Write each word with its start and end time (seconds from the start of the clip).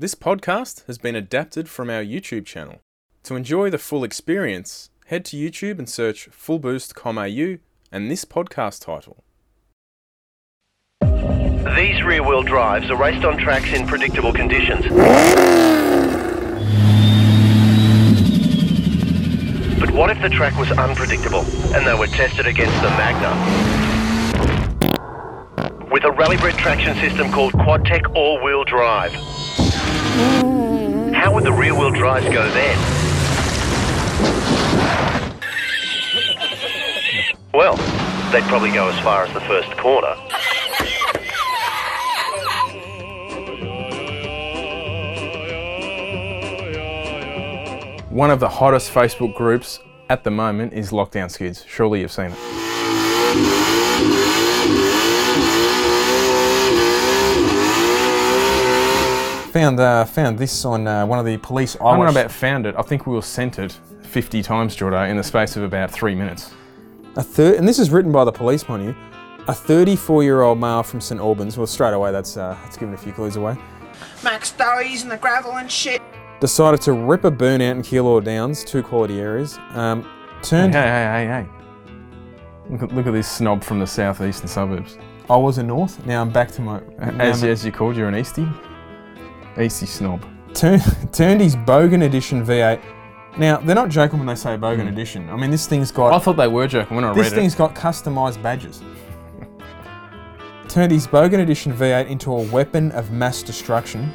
This 0.00 0.14
podcast 0.14 0.86
has 0.86 0.96
been 0.96 1.14
adapted 1.14 1.68
from 1.68 1.90
our 1.90 2.02
YouTube 2.02 2.46
channel. 2.46 2.80
To 3.24 3.36
enjoy 3.36 3.68
the 3.68 3.76
full 3.76 4.02
experience, 4.02 4.88
head 5.08 5.26
to 5.26 5.36
YouTube 5.36 5.78
and 5.78 5.86
search 5.86 6.24
Full 6.32 6.58
Boost 6.58 6.94
and 7.04 8.10
this 8.10 8.24
podcast 8.24 8.82
title. 8.82 9.22
These 11.76 12.02
rear 12.02 12.22
wheel 12.26 12.42
drives 12.42 12.90
are 12.90 12.96
raced 12.96 13.26
on 13.26 13.36
tracks 13.36 13.74
in 13.74 13.86
predictable 13.86 14.32
conditions. 14.32 14.86
But 19.78 19.90
what 19.90 20.08
if 20.08 20.22
the 20.22 20.30
track 20.30 20.58
was 20.58 20.72
unpredictable 20.72 21.44
and 21.74 21.86
they 21.86 21.92
were 21.92 22.06
tested 22.06 22.46
against 22.46 22.80
the 22.80 22.88
Magna? 22.88 23.36
With 25.92 26.04
a 26.04 26.10
rally-bred 26.12 26.54
traction 26.54 26.94
system 26.94 27.30
called 27.30 27.52
Quadtech 27.52 28.14
all-wheel 28.14 28.64
drive. 28.64 29.14
How 31.14 31.32
would 31.34 31.44
the 31.44 31.52
rear-wheel 31.52 31.90
drives 31.90 32.26
go 32.26 32.48
then? 32.50 32.78
Well, 37.52 37.76
they'd 38.32 38.44
probably 38.44 38.70
go 38.70 38.88
as 38.88 38.98
far 39.00 39.24
as 39.24 39.32
the 39.34 39.40
first 39.40 39.70
corner. 39.76 40.14
One 48.10 48.30
of 48.30 48.40
the 48.40 48.48
hottest 48.48 48.92
Facebook 48.92 49.34
groups 49.34 49.78
at 50.08 50.24
the 50.24 50.30
moment 50.30 50.72
is 50.72 50.90
Lockdown 50.90 51.30
Skids. 51.30 51.64
Surely 51.68 52.00
you've 52.00 52.12
seen 52.12 52.32
it. 52.32 53.79
Found 59.52 59.80
uh, 59.80 60.04
found 60.04 60.38
this 60.38 60.64
on 60.64 60.86
uh, 60.86 61.04
one 61.06 61.18
of 61.18 61.24
the 61.24 61.36
police. 61.38 61.76
I 61.80 61.96
don't 61.96 62.04
know 62.04 62.10
about 62.10 62.30
found 62.30 62.66
it. 62.66 62.74
I 62.78 62.82
think 62.82 63.06
we 63.06 63.14
were 63.14 63.22
sent 63.22 63.58
it 63.58 63.72
50 64.02 64.42
times, 64.42 64.76
Jordo, 64.76 65.08
in 65.08 65.16
the 65.16 65.24
space 65.24 65.56
of 65.56 65.62
about 65.64 65.90
three 65.90 66.14
minutes. 66.14 66.52
a 67.16 67.22
third, 67.22 67.56
and 67.56 67.66
this 67.66 67.78
is 67.80 67.90
written 67.90 68.12
by 68.12 68.24
the 68.24 68.32
police, 68.32 68.68
mind 68.68 68.84
you. 68.84 68.94
A 69.48 69.52
34-year-old 69.52 70.60
male 70.60 70.82
from 70.84 71.00
St 71.00 71.20
Albans. 71.20 71.56
Well, 71.56 71.66
straight 71.66 71.94
away, 71.94 72.12
that's 72.12 72.36
uh, 72.36 72.56
that's 72.62 72.76
giving 72.76 72.94
a 72.94 72.98
few 72.98 73.12
clues 73.12 73.34
away. 73.36 73.56
Max 74.22 74.52
Dowies 74.52 75.02
and 75.02 75.10
the 75.10 75.16
gravel 75.16 75.52
and 75.56 75.70
shit. 75.70 76.00
Decided 76.40 76.80
to 76.82 76.92
rip 76.92 77.24
a 77.24 77.30
burnout 77.30 77.72
in 77.72 77.82
Keilor 77.82 78.22
Downs, 78.22 78.62
two 78.64 78.82
quality 78.82 79.20
areas. 79.20 79.58
Um, 79.70 80.08
turned. 80.42 80.74
Hey, 80.74 80.80
hey, 80.82 81.26
hey, 81.26 81.44
hey. 81.44 82.70
Look 82.70 82.82
at, 82.84 82.92
look 82.94 83.06
at 83.08 83.12
this 83.12 83.28
snob 83.28 83.64
from 83.64 83.80
the 83.80 83.86
southeastern 83.86 84.46
suburbs. 84.48 84.96
I 85.28 85.36
was 85.36 85.58
a 85.58 85.62
north. 85.64 86.06
Now 86.06 86.20
I'm 86.20 86.30
back 86.30 86.52
to 86.52 86.62
my. 86.62 86.80
As, 87.18 87.42
I'm- 87.42 87.50
as 87.50 87.64
you 87.64 87.72
called, 87.72 87.96
you're 87.96 88.08
an 88.08 88.14
Eastie? 88.14 88.48
Eastie 89.58 89.86
snob. 89.86 90.24
Turn, 90.54 90.80
turned 91.12 91.40
his 91.40 91.56
Bogan 91.56 92.04
Edition 92.04 92.44
V8. 92.44 92.80
Now 93.38 93.58
they're 93.58 93.74
not 93.76 93.88
joking 93.88 94.18
when 94.18 94.26
they 94.26 94.34
say 94.34 94.56
Bogan 94.56 94.88
Edition. 94.88 95.28
I 95.30 95.36
mean, 95.36 95.50
this 95.50 95.66
thing's 95.66 95.90
got. 95.92 96.12
I 96.12 96.18
thought 96.18 96.36
they 96.36 96.48
were 96.48 96.66
joking 96.66 96.96
when 96.96 97.04
I 97.04 97.08
read 97.08 97.16
This 97.16 97.32
read 97.32 97.38
thing's 97.38 97.54
it. 97.54 97.58
got 97.58 97.74
customized 97.74 98.42
badges. 98.42 98.82
Turned 100.68 100.92
his 100.92 101.06
Bogan 101.06 101.40
Edition 101.40 101.72
V8 101.72 102.08
into 102.08 102.32
a 102.32 102.42
weapon 102.50 102.92
of 102.92 103.10
mass 103.10 103.42
destruction 103.42 104.12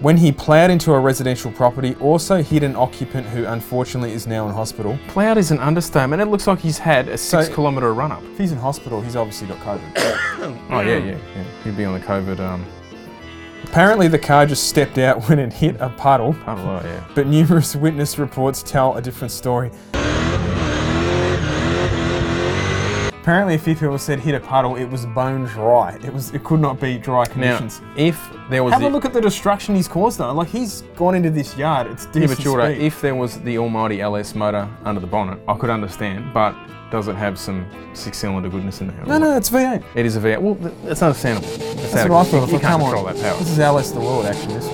when 0.00 0.16
he 0.16 0.32
ploughed 0.32 0.68
into 0.68 0.92
a 0.94 0.98
residential 0.98 1.52
property, 1.52 1.94
also 2.00 2.42
hit 2.42 2.64
an 2.64 2.74
occupant 2.74 3.24
who 3.28 3.44
unfortunately 3.44 4.10
is 4.12 4.26
now 4.26 4.48
in 4.48 4.52
hospital. 4.52 4.98
Plowed 5.06 5.38
is 5.38 5.52
an 5.52 5.60
understatement. 5.60 6.20
It 6.20 6.24
looks 6.26 6.48
like 6.48 6.58
he's 6.58 6.76
had 6.76 7.06
a 7.06 7.16
six 7.16 7.46
So- 7.46 7.54
kilometre 7.54 7.94
run 7.94 8.10
up. 8.10 8.20
If 8.32 8.38
he's 8.38 8.50
in 8.50 8.58
hospital, 8.58 9.00
he's 9.00 9.14
obviously 9.14 9.46
got 9.46 9.58
COVID. 9.58 10.58
Oh, 10.72 10.80
yeah, 10.80 10.96
yeah, 10.96 11.18
yeah. 11.36 11.44
He'd 11.62 11.76
be 11.76 11.84
on 11.84 11.94
the 11.94 12.04
COVID 12.04 12.40
um, 12.40 12.66
Apparently, 13.64 14.08
the 14.08 14.18
car 14.18 14.44
just 14.46 14.68
stepped 14.68 14.98
out 14.98 15.22
when 15.28 15.38
it 15.38 15.52
hit 15.52 15.76
a 15.80 15.88
puddle, 15.90 16.34
puddle. 16.34 16.68
Oh, 16.68 16.80
yeah. 16.84 17.04
but 17.14 17.26
numerous 17.26 17.74
witness 17.86 18.18
reports 18.18 18.62
tell 18.62 18.96
a 18.96 19.02
different 19.02 19.32
story. 19.32 19.70
Apparently, 23.22 23.54
a 23.54 23.58
few 23.58 23.76
people 23.76 23.96
said 23.98 24.18
hit 24.18 24.34
a 24.34 24.40
puddle, 24.40 24.74
it 24.74 24.86
was 24.86 25.06
bone 25.06 25.44
dry. 25.44 25.96
It 26.04 26.12
was, 26.12 26.34
it 26.34 26.42
could 26.42 26.58
not 26.58 26.80
be 26.80 26.98
dry 26.98 27.22
Now, 27.36 27.56
conditions. 27.56 27.80
if 27.96 28.20
there 28.50 28.64
was 28.64 28.72
Have 28.72 28.82
a 28.82 28.88
look 28.88 29.04
at 29.04 29.12
the 29.12 29.20
destruction 29.20 29.76
he's 29.76 29.86
caused 29.86 30.18
though. 30.18 30.32
Like 30.32 30.48
he's 30.48 30.82
gone 30.96 31.14
into 31.14 31.30
this 31.30 31.56
yard. 31.56 31.86
It's 31.86 32.08
yeah, 32.12 32.26
but 32.26 32.36
speed. 32.38 32.82
if 32.84 33.00
there 33.00 33.14
was 33.14 33.38
the 33.42 33.58
almighty 33.58 34.00
LS 34.00 34.34
motor 34.34 34.68
under 34.84 35.00
the 35.00 35.06
bonnet, 35.06 35.38
I 35.46 35.56
could 35.56 35.70
understand. 35.70 36.34
But 36.34 36.56
does 36.92 37.08
it 37.08 37.16
have 37.16 37.38
some 37.38 37.66
six-cylinder 37.94 38.50
goodness 38.50 38.82
in 38.82 38.88
there? 38.88 39.04
no, 39.06 39.18
no, 39.18 39.36
it's 39.36 39.48
V8. 39.50 39.82
It 39.94 40.06
is 40.06 40.16
a 40.16 40.20
V8. 40.20 40.38
Well, 40.40 40.54
th- 40.54 40.74
that's 40.84 41.02
understandable. 41.02 41.48
That's, 41.48 41.92
That's 41.92 42.08
what 42.08 42.26
I 42.26 42.30
thought. 42.30 42.46
You, 42.48 42.54
you 42.54 42.60
can't 42.60 42.62
come 42.62 42.80
control 42.82 43.06
on. 43.08 43.14
that 43.14 43.22
power. 43.22 43.38
This 43.38 43.50
is 43.50 43.58
Alice 43.58 43.90
the 43.90 44.00
World, 44.00 44.26
actually. 44.26 44.54
This. 44.54 44.66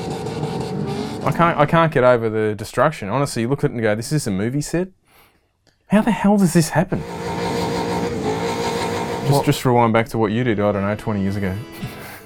I 1.24 1.32
can't. 1.32 1.58
I 1.58 1.64
can't 1.64 1.92
get 1.92 2.04
over 2.04 2.28
the 2.28 2.54
destruction. 2.54 3.08
Honestly, 3.08 3.42
you 3.42 3.48
look 3.48 3.64
at 3.64 3.70
it 3.70 3.74
and 3.74 3.82
go, 3.82 3.94
"This 3.94 4.12
is 4.12 4.26
a 4.26 4.30
movie 4.30 4.60
set." 4.60 4.88
How 5.86 6.02
the 6.02 6.10
hell 6.10 6.36
does 6.36 6.52
this 6.52 6.70
happen? 6.70 7.00
Just, 9.28 9.44
just 9.44 9.64
rewind 9.64 9.92
back 9.92 10.08
to 10.08 10.18
what 10.18 10.32
you 10.32 10.42
did. 10.42 10.58
I 10.58 10.72
don't 10.72 10.82
know, 10.82 10.96
20 10.96 11.22
years 11.22 11.36
ago. 11.36 11.54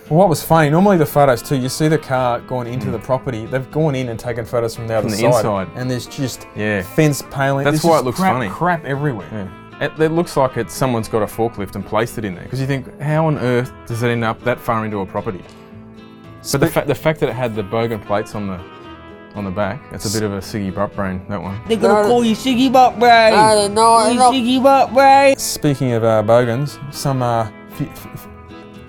Well, 0.09 0.19
what 0.19 0.29
was 0.29 0.43
funny? 0.43 0.71
Normally 0.71 0.97
the 0.99 1.07
photos 1.07 1.43
too. 1.43 1.57
You 1.57 1.69
see 1.69 1.89
the 1.89 1.99
car 1.99 2.41
going 2.41 2.67
into 2.67 2.87
mm. 2.89 2.93
the 2.93 2.99
property. 2.99 3.47
They've 3.47 3.71
gone 3.71 3.95
in 3.95 4.09
and 4.09 4.19
taken 4.19 4.45
photos 4.45 4.75
from 4.75 4.87
the 4.87 4.95
other. 4.95 5.09
From 5.09 5.11
the 5.11 5.17
side, 5.17 5.37
inside. 5.37 5.69
and 5.75 5.91
there's 5.91 6.07
just 6.07 6.47
Yeah. 6.57 6.83
fence 6.83 7.23
paling. 7.31 7.65
That's 7.65 7.83
There's 7.83 7.91
why 7.91 7.99
it 7.99 8.05
looks 8.05 8.19
crap, 8.19 8.35
funny. 8.35 8.49
Crap 8.49 8.85
everywhere. 8.85 9.29
Yeah. 9.33 9.62
It, 9.83 9.99
it 10.01 10.09
looks 10.13 10.37
like 10.37 10.57
it's 10.57 10.73
someone's 10.73 11.09
got 11.09 11.23
a 11.23 11.27
forklift 11.27 11.75
and 11.75 11.85
placed 11.85 12.17
it 12.17 12.25
in 12.25 12.35
there 12.35 12.45
because 12.45 12.61
you 12.61 12.67
think, 12.69 13.01
how 13.01 13.27
on 13.27 13.37
earth 13.39 13.73
does 13.87 14.03
it 14.03 14.09
end 14.09 14.23
up 14.23 14.41
that 14.45 14.61
far 14.61 14.85
into 14.85 15.01
a 15.01 15.07
property? 15.07 15.43
But 16.53 16.61
the, 16.61 16.67
fa- 16.69 16.85
the 16.87 16.95
fact 16.95 17.19
that 17.21 17.29
it 17.29 17.33
had 17.35 17.55
the 17.55 17.63
bogan 17.63 18.05
plates 18.05 18.35
on 18.35 18.47
the 18.47 18.61
on 19.35 19.45
the 19.45 19.51
back, 19.51 19.83
it's 19.93 20.05
a 20.15 20.21
bit 20.21 20.25
of 20.27 20.33
a 20.35 20.39
Siggy 20.39 20.75
butt 20.75 20.95
brain. 20.95 21.25
That 21.29 21.41
one. 21.43 21.61
They're 21.67 21.79
gonna 21.79 22.07
call 22.07 22.23
you 22.25 22.35
Siggy 22.37 22.71
Butt 22.71 22.99
brain. 22.99 23.33
I 23.35 23.55
don't. 23.55 23.75
You 23.75 23.83
I 23.83 24.15
don't- 24.15 24.35
Siggy 24.35 24.63
Butt 24.63 24.93
Bray. 24.93 25.35
Speaking 25.39 25.93
of 25.93 26.05
uh, 26.05 26.23
bogans, 26.23 26.79
some 26.91 27.23
uh, 27.23 27.51
few, 27.71 27.87
f- 27.87 28.07
f- 28.07 28.29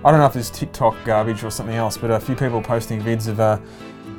I 0.04 0.12
don't 0.12 0.20
know 0.20 0.26
if 0.26 0.36
it's 0.36 0.50
TikTok 0.50 0.96
garbage 1.06 1.44
or 1.46 1.50
something 1.50 1.76
else, 1.76 1.98
but 1.98 2.12
a 2.12 2.20
few 2.20 2.36
people 2.36 2.62
posting 2.62 3.02
vids 3.02 3.28
of 3.30 3.40
uh, 3.40 3.58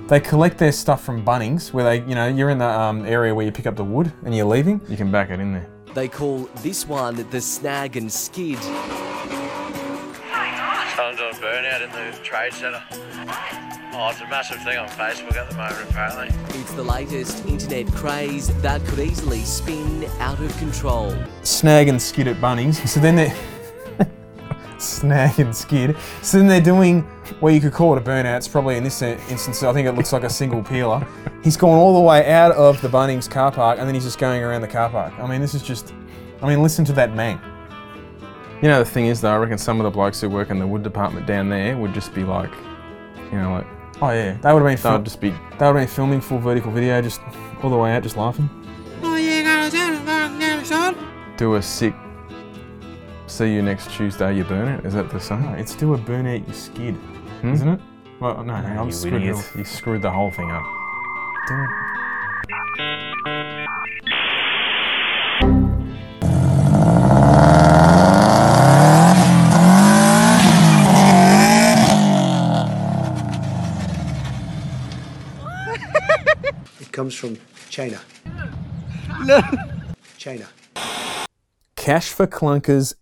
they 0.08 0.18
collect 0.18 0.56
their 0.56 0.72
stuff 0.72 1.04
from 1.04 1.22
Bunnings, 1.24 1.72
where 1.74 1.84
they, 1.84 2.08
you 2.08 2.14
know, 2.14 2.26
you're 2.26 2.50
in 2.50 2.58
the 2.58 2.68
um, 2.68 3.04
area 3.04 3.34
where 3.34 3.44
you 3.44 3.52
pick 3.52 3.66
up 3.66 3.76
the 3.76 3.84
wood 3.84 4.10
and 4.24 4.34
you're 4.34 4.46
leaving. 4.46 4.80
You 4.88 4.96
can 4.96 5.10
back 5.10 5.28
it 5.30 5.40
in 5.40 5.52
there. 5.52 5.68
They 5.94 6.08
call 6.08 6.48
this 6.56 6.88
one 6.88 7.14
the 7.30 7.40
snag 7.40 7.96
and 7.96 8.12
skid. 8.12 8.58
Someone's 10.96 11.20
on 11.20 11.34
burnout 11.40 11.82
in 11.82 11.90
the 11.92 12.18
trade 12.24 12.52
centre. 12.52 12.82
Oh, 13.96 14.08
it's 14.10 14.20
a 14.20 14.26
massive 14.26 14.60
thing 14.64 14.76
on 14.76 14.88
Facebook 14.88 15.36
at 15.36 15.48
the 15.48 15.56
moment, 15.56 15.88
apparently. 15.88 16.28
It's 16.60 16.72
the 16.72 16.82
latest 16.82 17.46
internet 17.46 17.86
craze 17.92 18.48
that 18.60 18.84
could 18.86 18.98
easily 18.98 19.42
spin 19.42 20.04
out 20.18 20.40
of 20.40 20.56
control. 20.58 21.14
snag 21.44 21.86
and 21.86 22.02
skid 22.02 22.26
at 22.26 22.36
Bunnings. 22.36 22.84
So 22.94 22.98
then 22.98 23.14
they're 23.14 23.36
snag 24.84 25.38
and 25.40 25.54
skid. 25.54 25.96
So 26.22 26.38
then 26.38 26.46
they're 26.46 26.60
doing 26.60 27.02
what 27.40 27.54
you 27.54 27.60
could 27.60 27.72
call 27.72 27.96
it 27.96 27.98
a 27.98 28.04
burnout. 28.04 28.36
It's 28.36 28.48
probably 28.48 28.76
in 28.76 28.84
this 28.84 29.00
instance, 29.02 29.62
I 29.62 29.72
think 29.72 29.88
it 29.88 29.92
looks 29.92 30.12
like 30.12 30.24
a 30.24 30.30
single 30.30 30.62
peeler. 30.62 31.06
He's 31.42 31.56
gone 31.56 31.76
all 31.78 31.94
the 31.94 32.00
way 32.00 32.30
out 32.32 32.52
of 32.52 32.80
the 32.80 32.88
Bunnings 32.88 33.28
car 33.30 33.50
park 33.52 33.78
and 33.78 33.86
then 33.88 33.94
he's 33.94 34.04
just 34.04 34.18
going 34.18 34.42
around 34.42 34.60
the 34.62 34.68
car 34.68 34.88
park. 34.90 35.12
I 35.18 35.26
mean, 35.26 35.40
this 35.40 35.54
is 35.54 35.62
just. 35.62 35.92
I 36.42 36.48
mean, 36.48 36.62
listen 36.62 36.84
to 36.86 36.92
that 36.94 37.14
man. 37.14 37.40
You 38.62 38.68
know, 38.68 38.78
the 38.78 38.84
thing 38.88 39.06
is, 39.06 39.20
though, 39.20 39.32
I 39.32 39.36
reckon 39.36 39.58
some 39.58 39.78
of 39.80 39.84
the 39.84 39.90
blokes 39.90 40.20
who 40.20 40.28
work 40.30 40.50
in 40.50 40.58
the 40.58 40.66
wood 40.66 40.82
department 40.82 41.26
down 41.26 41.48
there 41.48 41.76
would 41.76 41.92
just 41.92 42.14
be 42.14 42.24
like, 42.24 42.50
you 43.30 43.38
know, 43.38 43.52
like 43.52 43.66
Oh 44.02 44.10
yeah, 44.10 44.36
they 44.42 44.52
would 44.52 44.62
have 44.62 44.68
been. 44.68 44.82
they'll 44.82 44.92
Fil- 44.98 45.02
just 45.02 45.20
be 45.20 45.30
they 45.30 45.36
would 45.36 45.60
have 45.60 45.74
been 45.76 45.86
filming 45.86 46.20
full 46.20 46.38
vertical 46.38 46.70
video, 46.72 47.00
just 47.00 47.20
all 47.62 47.70
the 47.70 47.76
way 47.76 47.92
out, 47.94 48.02
just 48.02 48.16
laughing. 48.16 48.48
do 51.36 51.54
a 51.54 51.62
sick. 51.62 51.94
See 53.34 53.52
you 53.52 53.62
next 53.62 53.90
Tuesday. 53.90 54.36
You 54.36 54.44
burn 54.44 54.68
it. 54.68 54.86
Is 54.86 54.94
that 54.94 55.10
the 55.10 55.18
song? 55.18 55.42
No, 55.42 55.54
it's 55.54 55.72
still 55.72 55.94
a 55.94 55.98
burnout, 55.98 56.46
you 56.46 56.54
skid, 56.54 56.94
hmm? 56.94 57.52
isn't 57.52 57.68
it? 57.68 57.80
Well, 58.20 58.44
no, 58.44 58.54
hang 58.54 58.64
on, 58.64 58.78
I'm 58.78 58.86
you 58.86 58.92
screwed. 58.92 59.22
it 59.24 59.36
You 59.56 59.64
screwed 59.64 60.02
the 60.02 60.10
whole 60.12 60.30
thing 60.30 60.52
up. 60.52 60.62
Damn 61.48 61.64
it. 61.64 61.66
It 76.80 76.92
comes 76.92 77.16
from 77.16 77.36
China. 77.68 78.00
China. 80.18 80.46
Cash 81.74 82.10
for 82.10 82.28
clunkers, 82.28 82.94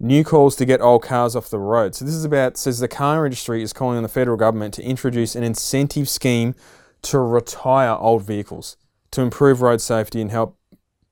new 0.00 0.24
calls 0.24 0.56
to 0.56 0.64
get 0.64 0.80
old 0.80 1.02
cars 1.02 1.36
off 1.36 1.50
the 1.50 1.58
road. 1.58 1.94
So 1.94 2.04
this 2.04 2.14
is 2.14 2.24
about 2.24 2.56
says 2.56 2.80
the 2.80 2.88
car 2.88 3.24
industry 3.26 3.62
is 3.62 3.72
calling 3.72 3.96
on 3.96 4.02
the 4.02 4.08
federal 4.08 4.36
government 4.36 4.74
to 4.74 4.82
introduce 4.82 5.36
an 5.36 5.44
incentive 5.44 6.08
scheme 6.08 6.54
to 7.02 7.18
retire 7.18 7.96
old 7.98 8.22
vehicles 8.22 8.76
to 9.12 9.22
improve 9.22 9.62
road 9.62 9.80
safety 9.80 10.20
and 10.20 10.30
help 10.30 10.58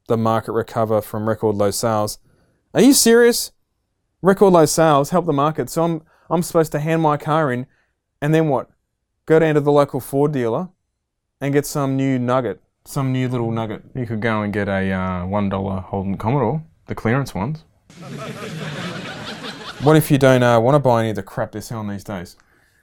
the 0.08 0.16
market 0.16 0.52
recover 0.52 1.00
from 1.00 1.28
record 1.28 1.54
low 1.54 1.70
sales. 1.70 2.18
Are 2.74 2.82
you 2.82 2.94
serious? 2.94 3.52
Record 4.22 4.52
low 4.52 4.66
sales 4.66 5.10
help 5.10 5.26
the 5.26 5.32
market. 5.32 5.70
So 5.70 5.84
I'm 5.84 6.02
I'm 6.30 6.42
supposed 6.42 6.72
to 6.72 6.80
hand 6.80 7.02
my 7.02 7.16
car 7.16 7.52
in 7.52 7.66
and 8.20 8.34
then 8.34 8.48
what? 8.48 8.70
go 9.28 9.38
down 9.38 9.54
to 9.54 9.60
the 9.60 9.70
local 9.70 10.00
Ford 10.00 10.32
dealer 10.32 10.70
and 11.38 11.52
get 11.52 11.66
some 11.66 11.96
new 11.96 12.18
nugget, 12.18 12.62
some 12.86 13.12
new 13.12 13.28
little 13.28 13.50
nugget. 13.52 13.82
You 13.94 14.06
could 14.06 14.22
go 14.22 14.40
and 14.40 14.52
get 14.52 14.68
a 14.68 14.90
uh, 14.90 15.26
one 15.26 15.50
dollar 15.50 15.80
Holden 15.80 16.16
Commodore, 16.16 16.64
the 16.86 16.94
clearance 16.94 17.34
ones. 17.34 17.64
What 19.80 19.94
if 19.96 20.10
you 20.10 20.18
don't 20.18 20.42
uh, 20.42 20.58
want 20.58 20.74
to 20.74 20.80
buy 20.80 21.00
any 21.02 21.10
of 21.10 21.16
the 21.16 21.22
crap 21.22 21.52
they're 21.52 21.62
selling 21.62 21.88
these 21.88 22.02
days? 22.02 22.34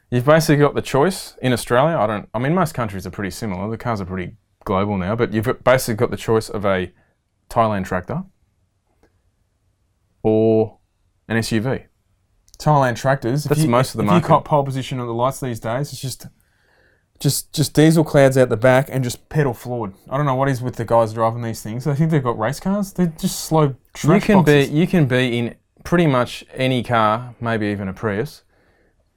You've 0.09 0.23
basically 0.25 0.55
got 0.57 0.75
the 0.75 0.81
choice 0.81 1.35
in 1.41 1.51
Australia. 1.51 1.97
I 1.97 2.07
don't. 2.07 2.29
I 2.33 2.39
mean, 2.39 2.53
most 2.53 2.73
countries 2.73 3.05
are 3.05 3.09
pretty 3.11 3.31
similar. 3.31 3.69
The 3.69 3.77
cars 3.77 3.99
are 3.99 4.05
pretty 4.05 4.37
global 4.63 4.97
now, 4.97 5.13
but 5.15 5.33
you've 5.33 5.61
basically 5.65 5.95
got 5.95 6.09
the 6.09 6.15
choice 6.17 6.47
of 6.49 6.65
a 6.65 6.93
Thailand 7.49 7.83
tractor 7.85 8.23
or 10.23 10.77
an 11.27 11.35
SUV. 11.37 11.85
Thailand 12.57 12.95
tractors. 12.95 13.45
if 13.45 13.49
That's 13.49 13.61
you- 13.63 13.69
most 13.69 13.93
of 13.93 13.97
the 13.97 14.03
if 14.03 14.07
market. 14.07 14.23
you 14.25 14.27
cop 14.29 14.45
pole 14.45 14.63
position 14.63 14.99
on 15.01 15.07
the 15.07 15.13
lights 15.13 15.41
these 15.41 15.59
days, 15.59 15.91
it's 15.91 16.01
just, 16.01 16.27
just, 17.19 17.53
just 17.53 17.73
diesel 17.73 18.03
clouds 18.03 18.37
out 18.37 18.49
the 18.49 18.57
back 18.57 18.89
and 18.91 19.03
just 19.03 19.29
pedal 19.29 19.53
forward. 19.53 19.93
I 20.09 20.17
don't 20.17 20.25
know 20.25 20.35
what 20.35 20.49
is 20.49 20.61
with 20.61 20.75
the 20.75 20.85
guys 20.85 21.13
driving 21.13 21.41
these 21.41 21.61
things. 21.61 21.87
I 21.87 21.95
think 21.95 22.11
they've 22.11 22.23
got 22.23 22.37
race 22.37 22.59
cars. 22.59 22.93
They're 22.93 23.13
just 23.19 23.41
slow. 23.41 23.75
You 24.03 24.19
can 24.19 24.39
boxes. 24.39 24.69
be 24.69 24.75
you 24.75 24.87
can 24.87 25.05
be 25.05 25.37
in 25.37 25.55
pretty 25.83 26.07
much 26.07 26.43
any 26.53 26.83
car, 26.83 27.35
maybe 27.39 27.67
even 27.67 27.87
a 27.87 27.93
Prius, 27.93 28.43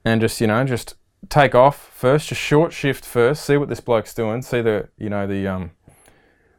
and 0.05 0.21
just 0.21 0.41
you 0.41 0.47
know 0.47 0.65
just 0.65 0.95
take 1.29 1.55
off 1.55 1.91
first, 1.93 2.29
just 2.29 2.41
short 2.41 2.73
shift 2.73 3.05
first, 3.05 3.45
see 3.45 3.57
what 3.57 3.69
this 3.69 3.81
bloke's 3.81 4.15
doing, 4.15 4.43
see 4.43 4.61
the 4.61 4.89
you 4.97 5.11
know 5.11 5.27
the 5.27 5.49
um, 5.49 5.73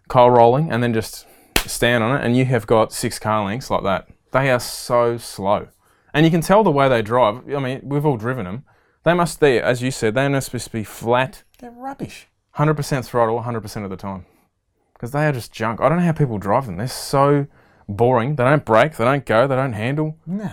coal 0.09 0.31
rolling, 0.31 0.71
and 0.71 0.83
then 0.83 0.93
just 0.93 1.25
stand 1.65 2.03
on 2.03 2.17
it, 2.17 2.25
and 2.25 2.35
you 2.35 2.45
have 2.45 2.67
got 2.67 2.91
six 2.91 3.17
car 3.17 3.45
lengths 3.45 3.69
like 3.69 3.83
that. 3.83 4.07
They 4.31 4.49
are 4.51 4.59
so 4.59 5.17
slow, 5.17 5.69
and 6.13 6.25
you 6.25 6.31
can 6.31 6.41
tell 6.41 6.63
the 6.63 6.71
way 6.71 6.89
they 6.89 7.01
drive. 7.01 7.49
I 7.49 7.59
mean, 7.59 7.81
we've 7.83 8.05
all 8.05 8.17
driven 8.17 8.45
them. 8.45 8.65
They 9.03 9.13
must 9.13 9.39
be, 9.39 9.59
as 9.59 9.81
you 9.81 9.91
said, 9.91 10.13
they're 10.13 10.29
not 10.29 10.43
supposed 10.43 10.65
to 10.65 10.71
be 10.71 10.83
flat, 10.83 11.43
They're 11.59 11.71
rubbish. 11.71 12.27
hundred 12.51 12.75
percent 12.75 13.05
throttle, 13.05 13.41
hundred 13.41 13.61
percent 13.61 13.85
of 13.85 13.89
the 13.91 13.97
time, 13.97 14.25
because 14.93 15.11
they 15.11 15.25
are 15.25 15.31
just 15.31 15.53
junk. 15.53 15.79
I 15.81 15.87
don't 15.89 15.99
know 15.99 16.03
how 16.05 16.11
people 16.11 16.37
drive 16.37 16.65
them. 16.65 16.77
They're 16.77 16.87
so 16.87 17.47
boring. 17.87 18.35
They 18.35 18.43
don't 18.43 18.65
brake. 18.65 18.97
They 18.97 19.05
don't 19.05 19.25
go. 19.25 19.47
They 19.47 19.55
don't 19.55 19.73
handle. 19.73 20.17
Nah. 20.25 20.51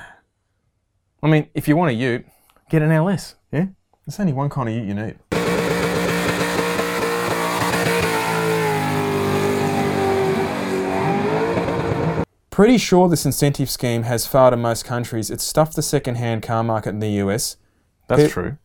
I 1.23 1.27
mean, 1.29 1.49
if 1.55 1.67
you 1.67 1.77
want 1.77 1.91
a 1.91 1.95
Ute, 1.95 2.25
get 2.71 2.83
an 2.83 2.93
LS. 2.93 3.35
Yeah. 3.51 3.67
There's 4.07 4.21
only 4.21 4.33
one 4.33 4.49
kind 4.49 4.69
of 4.69 4.75
ute 4.77 4.87
you 4.87 4.95
need. 4.95 5.19
Pretty 12.51 12.79
sure 12.79 13.07
this 13.09 13.27
incentive 13.27 13.69
scheme 13.69 14.05
has 14.05 14.27
failed 14.27 14.55
in 14.55 14.63
most 14.63 14.87
countries. 14.87 15.29
It's 15.31 15.45
stuffed 15.45 15.77
the 15.77 15.83
second-hand 15.83 16.43
car 16.43 16.65
market 16.65 16.89
in 16.91 17.01
the 17.01 17.11
US. 17.23 17.57
That's 18.09 18.23
Pe- 18.25 18.29
true. 18.29 18.57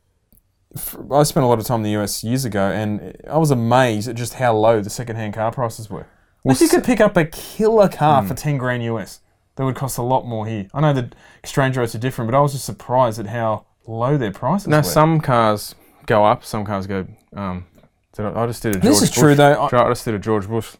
I 1.11 1.23
spent 1.23 1.43
a 1.43 1.47
lot 1.47 1.59
of 1.59 1.65
time 1.65 1.79
in 1.79 1.83
the 1.83 2.01
US 2.01 2.23
years 2.23 2.45
ago, 2.45 2.69
and 2.71 3.15
I 3.29 3.37
was 3.37 3.51
amazed 3.51 4.07
at 4.07 4.15
just 4.15 4.35
how 4.35 4.55
low 4.55 4.81
the 4.81 4.89
second-hand 4.89 5.33
car 5.33 5.51
prices 5.51 5.89
were. 5.89 6.05
if 6.45 6.61
you 6.61 6.69
could 6.69 6.83
pick 6.83 7.01
up 7.01 7.17
a 7.17 7.25
killer 7.25 7.89
car 7.89 8.25
for 8.25 8.33
ten 8.33 8.57
grand 8.57 8.83
US, 8.83 9.19
that 9.57 9.65
would 9.65 9.75
cost 9.75 9.97
a 9.97 10.01
lot 10.01 10.25
more 10.25 10.45
here. 10.47 10.67
I 10.73 10.79
know 10.81 10.93
the 10.93 11.11
exchange 11.43 11.75
rates 11.77 11.93
are 11.93 11.99
different, 11.99 12.31
but 12.31 12.37
I 12.37 12.41
was 12.41 12.53
just 12.53 12.65
surprised 12.65 13.19
at 13.19 13.27
how 13.27 13.65
low 13.85 14.17
their 14.17 14.31
prices 14.31 14.67
are. 14.67 14.69
Now, 14.69 14.77
were. 14.77 14.83
some 14.83 15.19
cars 15.19 15.75
go 16.05 16.23
up, 16.23 16.45
some 16.45 16.63
cars 16.65 16.87
go. 16.87 17.05
Um, 17.35 17.65
did 18.13 18.25
I, 18.27 18.43
I 18.43 18.47
just 18.47 18.63
did 18.63 18.75
a 18.75 18.79
George 18.79 18.83
This 18.83 19.01
is 19.01 19.09
Bush. 19.09 19.17
true, 19.19 19.35
though. 19.35 19.53
I- 19.53 19.85
I 19.85 19.89
just 19.89 20.05
did 20.05 20.13
a 20.13 20.19
George 20.19 20.47
Bush. 20.47 20.75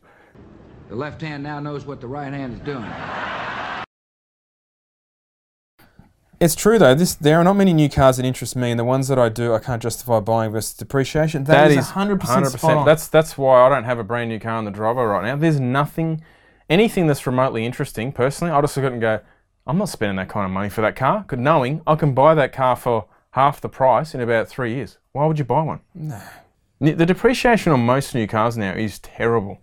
The 0.88 0.96
left 0.96 1.22
hand 1.22 1.44
now 1.44 1.60
knows 1.60 1.86
what 1.86 2.00
the 2.02 2.08
right 2.08 2.32
hand 2.32 2.54
is 2.54 2.60
doing. 2.62 2.84
It's 6.42 6.56
true 6.56 6.80
though. 6.80 6.96
This 6.96 7.14
there 7.14 7.40
are 7.40 7.44
not 7.44 7.54
many 7.56 7.72
new 7.72 7.88
cars 7.88 8.18
that 8.18 8.26
interest 8.26 8.56
me, 8.56 8.72
and 8.72 8.80
the 8.80 8.84
ones 8.84 9.08
that 9.10 9.20
I 9.20 9.30
do, 9.30 9.54
I 9.54 9.60
can't 9.60 9.82
justify 9.82 10.20
buying 10.20 10.52
versus 10.52 10.74
depreciation. 10.74 11.44
that 11.44 11.70
is 11.78 11.90
hundred 11.92 12.20
percent. 12.20 12.44
That's 12.86 13.08
that's 13.08 13.38
why 13.38 13.62
I 13.62 13.70
don't 13.70 13.84
have 13.84 14.00
a 14.00 14.04
brand 14.04 14.30
new 14.30 14.40
car 14.40 14.58
in 14.58 14.66
the 14.66 14.72
driveway 14.72 15.04
right 15.04 15.24
now. 15.24 15.36
There's 15.36 15.60
nothing, 15.60 16.24
anything 16.68 17.06
that's 17.06 17.28
remotely 17.28 17.64
interesting. 17.64 18.12
Personally, 18.12 18.52
I 18.52 18.60
just 18.62 18.76
look 18.76 18.86
at 18.86 18.92
it 18.92 18.94
and 18.94 19.02
go, 19.02 19.20
I'm 19.68 19.78
not 19.78 19.90
spending 19.90 20.16
that 20.18 20.30
kind 20.30 20.46
of 20.46 20.52
money 20.52 20.70
for 20.70 20.82
that 20.82 20.96
car. 20.96 21.24
'cause 21.28 21.38
knowing 21.38 21.82
I 21.86 21.94
can 21.96 22.14
buy 22.16 22.34
that 22.34 22.52
car 22.54 22.76
for 22.76 23.06
half 23.32 23.62
the 23.62 23.70
price 23.70 24.16
in 24.16 24.20
about 24.22 24.48
three 24.48 24.74
years. 24.74 24.98
Why 25.12 25.28
would 25.28 25.38
you 25.38 25.46
buy 25.46 25.62
one? 25.62 25.82
No. 25.94 26.20
The 26.80 27.06
depreciation 27.06 27.72
on 27.72 27.86
most 27.86 28.16
new 28.16 28.26
cars 28.26 28.58
now 28.58 28.72
is 28.72 28.98
terrible 28.98 29.60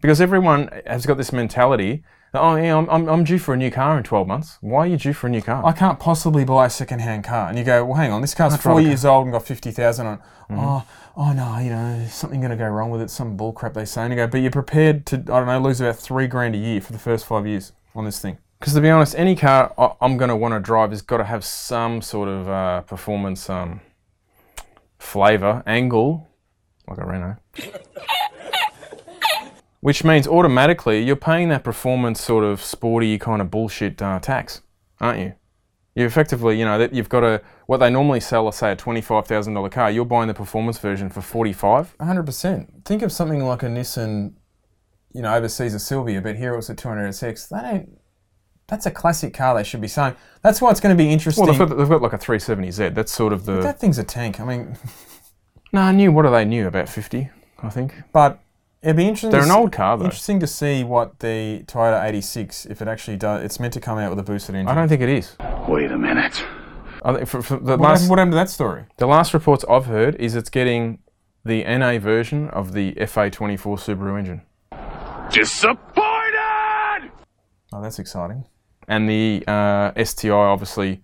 because 0.00 0.20
everyone 0.20 0.68
has 0.84 1.06
got 1.06 1.18
this 1.18 1.32
mentality. 1.32 2.02
That, 2.32 2.40
Oh 2.40 2.56
yeah, 2.56 2.76
I'm, 2.76 2.88
I'm, 2.90 3.08
I'm 3.08 3.24
due 3.24 3.38
for 3.38 3.54
a 3.54 3.56
new 3.56 3.70
car 3.70 3.96
in 3.98 4.04
12 4.04 4.26
months. 4.26 4.58
Why 4.60 4.80
are 4.80 4.86
you 4.86 4.96
due 4.96 5.12
for 5.12 5.26
a 5.26 5.30
new 5.30 5.42
car? 5.42 5.64
I 5.64 5.72
can't 5.72 5.98
possibly 5.98 6.44
buy 6.44 6.66
a 6.66 6.70
second-hand 6.70 7.24
car, 7.24 7.48
and 7.48 7.58
you 7.58 7.64
go, 7.64 7.84
well, 7.84 7.96
hang 7.96 8.12
on, 8.12 8.20
this 8.20 8.34
car's 8.34 8.56
four 8.56 8.76
rather- 8.76 8.86
years 8.86 9.04
old 9.04 9.24
and 9.24 9.32
got 9.32 9.46
fifty 9.46 9.70
thousand 9.70 10.06
on. 10.06 10.14
it. 10.14 10.20
Mm-hmm. 10.50 10.58
Oh, 10.60 10.84
oh 11.16 11.32
no, 11.32 11.58
you 11.58 11.70
know, 11.70 11.98
there's 11.98 12.14
something 12.14 12.40
going 12.40 12.50
to 12.50 12.56
go 12.56 12.66
wrong 12.68 12.90
with 12.90 13.00
it. 13.02 13.10
Some 13.10 13.36
bull 13.36 13.52
crap 13.52 13.74
they 13.74 13.84
say, 13.84 14.02
and 14.02 14.12
you 14.12 14.16
go, 14.16 14.26
but 14.26 14.38
you're 14.38 14.50
prepared 14.50 15.06
to, 15.06 15.16
I 15.16 15.20
don't 15.20 15.46
know, 15.46 15.60
lose 15.60 15.80
about 15.80 15.96
three 15.96 16.26
grand 16.26 16.54
a 16.54 16.58
year 16.58 16.80
for 16.80 16.92
the 16.92 16.98
first 16.98 17.24
five 17.26 17.46
years 17.46 17.72
on 17.94 18.04
this 18.04 18.18
thing. 18.20 18.38
Because 18.58 18.74
to 18.74 18.80
be 18.80 18.90
honest, 18.90 19.14
any 19.16 19.34
car 19.36 19.72
I- 19.78 19.92
I'm 20.00 20.16
going 20.16 20.28
to 20.28 20.36
want 20.36 20.52
to 20.54 20.60
drive 20.60 20.90
has 20.90 21.02
got 21.02 21.16
to 21.18 21.24
have 21.24 21.44
some 21.44 22.02
sort 22.02 22.28
of 22.28 22.48
uh, 22.48 22.80
performance 22.82 23.48
um, 23.48 23.80
flavour, 24.98 25.62
angle, 25.66 26.28
like 26.88 26.98
a 26.98 27.04
Renault. 27.06 27.36
Which 29.80 30.04
means 30.04 30.26
automatically 30.28 31.02
you're 31.02 31.16
paying 31.16 31.48
that 31.48 31.64
performance 31.64 32.20
sort 32.20 32.44
of 32.44 32.62
sporty 32.62 33.18
kind 33.18 33.40
of 33.40 33.50
bullshit 33.50 34.00
uh, 34.02 34.18
tax, 34.20 34.60
aren't 35.00 35.20
you? 35.20 35.32
You 35.94 36.04
effectively, 36.06 36.58
you 36.58 36.64
know, 36.64 36.78
that 36.78 36.92
you've 36.94 37.08
got 37.08 37.24
a 37.24 37.42
what 37.66 37.78
they 37.78 37.90
normally 37.90 38.20
sell, 38.20 38.44
let's 38.44 38.58
say 38.58 38.72
a 38.72 38.76
twenty-five 38.76 39.26
thousand 39.26 39.54
dollar 39.54 39.68
car. 39.70 39.90
You're 39.90 40.04
buying 40.04 40.28
the 40.28 40.34
performance 40.34 40.78
version 40.78 41.08
for 41.10 41.20
forty-five. 41.20 41.94
hundred 42.00 42.26
percent. 42.26 42.84
Think 42.84 43.02
of 43.02 43.10
something 43.10 43.44
like 43.44 43.62
a 43.62 43.66
Nissan, 43.66 44.34
you 45.12 45.22
know, 45.22 45.34
overseas 45.34 45.74
a 45.74 45.78
Silvia, 45.80 46.20
but 46.20 46.36
here 46.36 46.52
it 46.54 46.56
was 46.56 46.70
a 46.70 46.74
206. 46.74 47.46
That 47.46 47.74
ain't. 47.74 47.98
That's 48.68 48.86
a 48.86 48.90
classic 48.92 49.34
car. 49.34 49.56
They 49.56 49.64
should 49.64 49.80
be 49.80 49.88
saying. 49.88 50.14
That's 50.42 50.62
why 50.62 50.70
it's 50.70 50.78
going 50.80 50.96
to 50.96 51.02
be 51.02 51.10
interesting. 51.10 51.44
Well, 51.44 51.52
they've 51.52 51.68
got, 51.68 51.76
they've 51.76 51.88
got 51.88 52.02
like 52.02 52.12
a 52.12 52.18
370Z. 52.18 52.94
That's 52.94 53.10
sort 53.10 53.32
of 53.32 53.44
the. 53.44 53.60
that 53.60 53.80
thing's 53.80 53.98
a 53.98 54.04
tank. 54.04 54.38
I 54.40 54.44
mean, 54.44 54.76
No, 55.72 55.80
I 55.80 55.92
knew. 55.92 56.12
What 56.12 56.24
are 56.24 56.30
they 56.30 56.44
new? 56.44 56.66
About 56.68 56.88
50, 56.88 57.28
I 57.62 57.68
think. 57.70 57.94
but 58.12 58.40
it'd 58.82 58.96
be 58.96 59.04
interesting. 59.04 59.30
They're 59.30 59.42
an 59.44 59.50
old 59.50 59.72
car, 59.72 59.96
though. 59.96 60.04
Interesting 60.04 60.40
to 60.40 60.46
see 60.46 60.84
what 60.84 61.18
the 61.20 61.64
Toyota 61.66 62.04
86, 62.04 62.66
if 62.66 62.80
it 62.82 62.88
actually 62.88 63.16
does. 63.16 63.44
It's 63.44 63.58
meant 63.60 63.72
to 63.74 63.80
come 63.80 63.98
out 63.98 64.10
with 64.10 64.18
a 64.18 64.22
boosted 64.22 64.54
engine. 64.54 64.68
I 64.68 64.74
don't 64.74 64.88
think 64.88 65.02
it 65.02 65.08
is. 65.08 65.36
Wait 65.68 65.90
a 65.90 65.98
minute. 65.98 66.44
I 67.04 67.14
think 67.14 67.28
for, 67.28 67.40
for 67.42 67.56
the 67.56 67.76
What, 67.76 67.80
last 67.80 67.98
happened, 68.00 68.10
what 68.10 68.18
happened 68.18 68.32
to 68.32 68.36
that 68.36 68.50
story? 68.50 68.84
the 68.98 69.06
last 69.06 69.32
reports 69.34 69.64
I've 69.70 69.86
heard 69.86 70.16
is 70.16 70.34
it's 70.34 70.50
getting 70.50 70.98
the 71.44 71.64
NA 71.64 71.98
version 71.98 72.48
of 72.50 72.72
the 72.72 72.92
FA24 72.92 73.58
Subaru 73.78 74.18
engine, 74.18 74.42
Disappointed! 75.32 77.10
Oh, 77.72 77.80
that's 77.80 77.98
exciting. 77.98 78.44
and 78.88 79.08
the 79.08 79.44
uh, 79.46 79.92
STI 80.04 80.30
obviously 80.30 81.02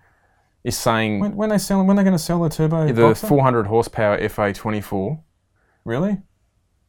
is 0.65 0.77
saying 0.77 1.21
When, 1.21 1.37
when 1.37 1.49
they 1.49 1.59
sell, 1.59 1.83
when 1.85 1.97
they're 1.97 2.05
going 2.05 2.17
to 2.17 2.23
sell 2.23 2.43
the 2.43 2.49
turbo? 2.51 2.87
the 2.87 2.93
Boxer? 2.93 3.27
400 3.27 3.67
horsepower 3.69 4.19
FA24 4.19 5.21
Really? 5.85 6.19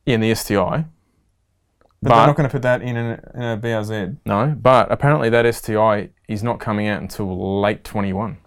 In 0.08 0.22
the 0.22 0.34
STI. 0.34 0.86
But, 2.02 2.10
But- 2.10 2.16
they're 2.16 2.28
not 2.28 2.36
going 2.38 2.50
to 2.50 2.52
put 2.52 2.62
that 2.64 2.82
in 2.82 2.96
a, 2.96 3.32
in 3.36 3.42
a 3.42 3.58
BRZ. 3.58 4.18
No, 4.26 4.56
but 4.60 4.92
apparently 4.92 5.30
that 5.30 5.54
STI 5.54 6.10
is 6.28 6.42
not 6.42 6.60
coming 6.60 6.88
out 6.88 7.02
until 7.02 7.62
late 7.62 7.84
21. 7.84 8.38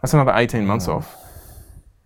That's 0.00 0.14
another 0.14 0.32
18 0.34 0.66
months 0.66 0.88
off. 0.88 1.16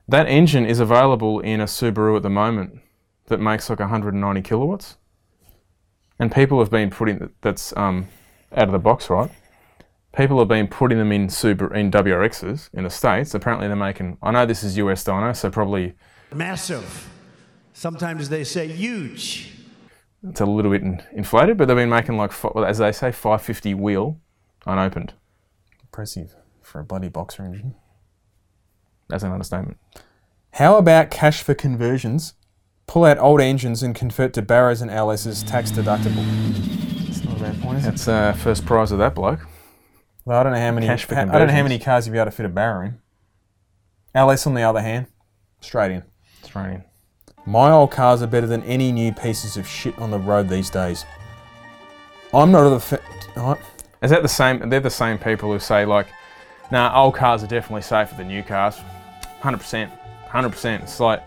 That 0.08 0.26
engine 0.26 0.66
is 0.66 0.80
available 0.80 1.40
in 1.40 1.60
a 1.60 1.64
Subaru 1.64 2.16
at 2.16 2.22
the 2.22 2.30
moment 2.30 2.80
that 3.26 3.40
makes 3.40 3.70
like 3.70 3.80
190 3.80 4.42
kilowatts. 4.42 4.96
And 6.18 6.32
people 6.32 6.58
have 6.60 6.70
been 6.70 6.90
putting 6.90 7.30
that's 7.40 7.76
um, 7.76 8.08
out 8.54 8.64
of 8.68 8.72
the 8.72 8.78
box, 8.78 9.10
right? 9.10 9.30
People 10.16 10.38
have 10.38 10.48
been 10.48 10.68
putting 10.68 10.98
them 10.98 11.10
in 11.10 11.26
Subaru 11.26 11.74
in 11.74 11.90
WRXs 11.90 12.70
in 12.72 12.84
the 12.84 12.90
states. 12.90 13.34
Apparently, 13.34 13.66
they're 13.66 13.76
making. 13.76 14.16
I 14.22 14.30
know 14.30 14.46
this 14.46 14.62
is 14.62 14.76
US 14.76 15.02
dyno, 15.04 15.34
so 15.34 15.50
probably 15.50 15.94
Massive. 16.32 17.10
Sometimes 17.74 18.28
they 18.28 18.44
say 18.44 18.68
huge. 18.68 19.52
it's 20.22 20.40
a 20.40 20.46
little 20.46 20.70
bit 20.70 20.82
inflated, 21.12 21.58
but 21.58 21.66
they've 21.66 21.76
been 21.76 21.90
making 21.90 22.16
like, 22.16 22.32
as 22.56 22.78
they 22.78 22.92
say, 22.92 23.10
550 23.10 23.74
wheel 23.74 24.20
unopened. 24.64 25.12
Impressive 25.82 26.36
for 26.62 26.80
a 26.80 26.84
bloody 26.84 27.08
boxer 27.08 27.44
engine. 27.44 27.74
That's 29.08 29.24
an 29.24 29.32
understatement. 29.32 29.78
How 30.52 30.78
about 30.78 31.10
cash 31.10 31.42
for 31.42 31.52
conversions? 31.52 32.34
Pull 32.86 33.04
out 33.04 33.18
old 33.18 33.40
engines 33.40 33.82
and 33.82 33.92
convert 33.92 34.32
to 34.34 34.42
Barras 34.42 34.80
and 34.80 34.90
LS's 34.90 35.42
tax 35.42 35.72
deductible. 35.72 36.24
It's 37.08 37.24
not 37.24 37.36
a 37.38 37.40
bad 37.40 37.60
point, 37.60 37.78
is 37.78 37.84
it? 37.86 37.90
That's 37.90 38.08
uh, 38.08 38.32
first 38.34 38.64
prize 38.64 38.92
of 38.92 38.98
that 38.98 39.16
bloke. 39.16 39.40
Well, 40.24 40.38
I 40.38 40.44
don't 40.44 40.52
know 40.52 40.60
how 40.60 40.70
many. 40.70 40.86
Cash 40.86 41.06
for 41.06 41.16
I 41.16 41.24
don't 41.24 41.48
know 41.48 41.52
how 41.52 41.62
many 41.64 41.80
cars 41.80 42.06
you'd 42.06 42.12
be 42.12 42.18
able 42.18 42.26
to 42.26 42.30
fit 42.30 42.46
a 42.46 42.48
Barra 42.48 42.86
in. 42.86 42.98
LS, 44.14 44.46
on 44.46 44.54
the 44.54 44.62
other 44.62 44.80
hand, 44.80 45.08
straight 45.60 45.90
in. 45.90 46.04
Straight 46.44 46.62
raining. 46.62 46.84
My 47.46 47.70
old 47.70 47.90
cars 47.90 48.22
are 48.22 48.26
better 48.26 48.46
than 48.46 48.62
any 48.62 48.90
new 48.90 49.12
pieces 49.12 49.56
of 49.56 49.66
shit 49.66 49.98
on 49.98 50.10
the 50.10 50.18
road 50.18 50.48
these 50.48 50.70
days. 50.70 51.04
I'm 52.32 52.50
not 52.50 52.64
of 52.64 52.72
the. 52.72 52.80
Fa-. 52.80 53.58
Is 54.02 54.10
that 54.10 54.22
the 54.22 54.28
same? 54.28 54.68
They're 54.68 54.80
the 54.80 54.90
same 54.90 55.18
people 55.18 55.52
who 55.52 55.58
say 55.58 55.84
like, 55.84 56.06
"Nah, 56.70 56.92
old 56.94 57.14
cars 57.14 57.42
are 57.44 57.46
definitely 57.46 57.82
safer 57.82 58.14
than 58.14 58.28
new 58.28 58.42
cars." 58.42 58.80
Hundred 59.40 59.58
percent, 59.58 59.92
hundred 60.28 60.50
percent. 60.50 60.82
It's 60.84 61.00
like 61.00 61.22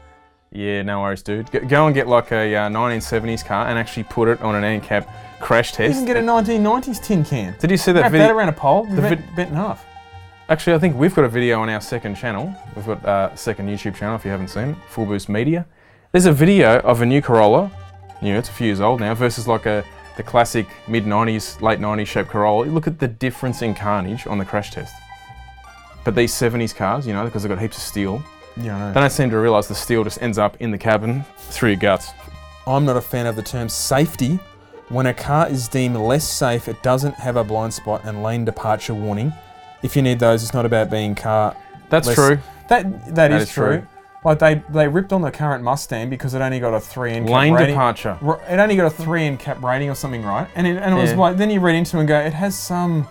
Yeah, 0.51 0.81
no 0.81 1.01
worries, 1.01 1.21
dude. 1.21 1.51
Go, 1.69 1.85
and 1.85 1.93
get 1.93 2.07
like 2.07 2.31
a 2.31 2.55
uh, 2.55 2.69
1970s 2.69 3.45
car 3.45 3.67
and 3.67 3.77
actually 3.77 4.03
put 4.03 4.27
it 4.27 4.41
on 4.41 4.55
an 4.55 4.63
ANCAP 4.81 5.07
crash 5.39 5.73
test. 5.73 5.99
You 5.99 6.05
can 6.05 6.05
get 6.05 6.17
a 6.17 6.21
1990s 6.21 7.03
tin 7.03 7.23
can. 7.23 7.55
Did 7.59 7.69
you 7.69 7.77
see 7.77 7.91
that 7.91 8.01
Wrap 8.01 8.11
video? 8.11 8.27
that 8.27 8.33
around 8.33 8.49
a 8.49 8.53
pole, 8.53 8.85
the 8.85 9.01
bent, 9.01 9.21
vid- 9.21 9.35
bent 9.35 9.49
in 9.51 9.55
half. 9.55 9.85
Actually, 10.49 10.73
I 10.75 10.79
think 10.79 10.95
we've 10.95 11.13
got 11.13 11.25
a 11.25 11.29
video 11.29 11.59
on 11.59 11.69
our 11.69 11.81
second 11.81 12.15
channel. 12.15 12.55
We've 12.75 12.85
got 12.85 13.05
uh, 13.05 13.29
a 13.33 13.37
second 13.37 13.67
YouTube 13.67 13.95
channel 13.95 14.15
if 14.15 14.25
you 14.25 14.31
haven't 14.31 14.47
seen 14.47 14.69
it, 14.69 14.77
Full 14.89 15.05
Boost 15.05 15.29
Media. 15.29 15.65
There's 16.11 16.25
a 16.25 16.31
video 16.31 16.79
of 16.79 17.01
a 17.01 17.05
new 17.05 17.21
Corolla, 17.21 17.71
you 18.21 18.33
know, 18.33 18.39
it's 18.39 18.49
a 18.49 18.53
few 18.53 18.67
years 18.67 18.81
old 18.81 18.99
now, 18.99 19.13
versus 19.13 19.47
like 19.47 19.65
a 19.65 19.83
the 20.15 20.23
classic 20.23 20.65
mid 20.87 21.05
90s, 21.05 21.61
late 21.61 21.79
90s 21.79 22.07
shaped 22.07 22.29
Corolla. 22.29 22.65
Look 22.65 22.87
at 22.87 22.97
the 22.97 23.07
difference 23.07 23.61
in 23.61 23.75
carnage 23.75 24.25
on 24.25 24.39
the 24.39 24.45
crash 24.45 24.71
test. 24.71 24.93
But 26.03 26.15
these 26.15 26.33
70s 26.33 26.75
cars, 26.75 27.05
you 27.05 27.13
know, 27.13 27.25
because 27.25 27.43
they've 27.43 27.49
got 27.49 27.59
heaps 27.59 27.77
of 27.77 27.83
steel, 27.83 28.23
Yeah, 28.55 28.91
they 28.93 28.99
don't 28.99 29.11
seem 29.11 29.29
to 29.29 29.37
realise 29.37 29.67
the 29.67 29.75
steel 29.75 30.03
just 30.03 30.21
ends 30.21 30.37
up 30.37 30.57
in 30.59 30.71
the 30.71 30.77
cabin 30.77 31.23
through 31.37 31.71
your 31.71 31.79
guts. 31.79 32.09
I'm 32.65 32.85
not 32.85 32.97
a 32.97 33.01
fan 33.01 33.27
of 33.27 33.35
the 33.35 33.43
term 33.43 33.69
safety. 33.69 34.39
When 34.89 35.05
a 35.05 35.13
car 35.13 35.49
is 35.49 35.67
deemed 35.67 35.97
less 35.97 36.27
safe, 36.27 36.67
it 36.67 36.81
doesn't 36.81 37.15
have 37.15 37.35
a 37.35 37.43
blind 37.43 37.73
spot 37.73 38.01
and 38.05 38.23
lane 38.23 38.45
departure 38.45 38.93
warning. 38.93 39.33
If 39.83 39.95
you 39.95 40.01
need 40.01 40.19
those, 40.19 40.41
it's 40.43 40.53
not 40.53 40.65
about 40.65 40.89
being 40.89 41.13
car. 41.13 41.55
That's 41.89 42.07
less- 42.07 42.15
true. 42.15 42.39
That 42.69 43.15
that 43.15 43.31
is, 43.31 43.43
is 43.43 43.51
true. 43.53 43.65
true. 43.79 43.87
Like 44.27 44.39
they 44.39 44.61
they 44.69 44.87
ripped 44.89 45.13
on 45.13 45.21
the 45.21 45.31
current 45.31 45.63
Mustang 45.63 46.09
because 46.09 46.33
it 46.33 46.41
only 46.41 46.59
got 46.59 46.73
a 46.73 46.81
three 46.81 47.13
N 47.13 47.25
Lane 47.27 47.53
rating. 47.53 47.69
departure. 47.75 48.17
R- 48.21 48.41
It 48.49 48.59
only 48.59 48.75
got 48.75 48.87
a 48.87 48.89
three 48.89 49.21
ANCAP 49.21 49.61
rating 49.63 49.89
or 49.89 49.95
something, 49.95 50.21
right? 50.21 50.49
And 50.53 50.67
it, 50.67 50.75
and 50.83 50.93
it 50.93 50.97
was 51.01 51.11
Yeah. 51.11 51.17
like 51.17 51.37
then 51.37 51.49
you 51.49 51.61
read 51.61 51.75
into 51.75 51.95
it 51.95 52.01
and 52.01 52.09
go, 52.09 52.19
it 52.19 52.33
has 52.33 52.53
some 52.53 53.07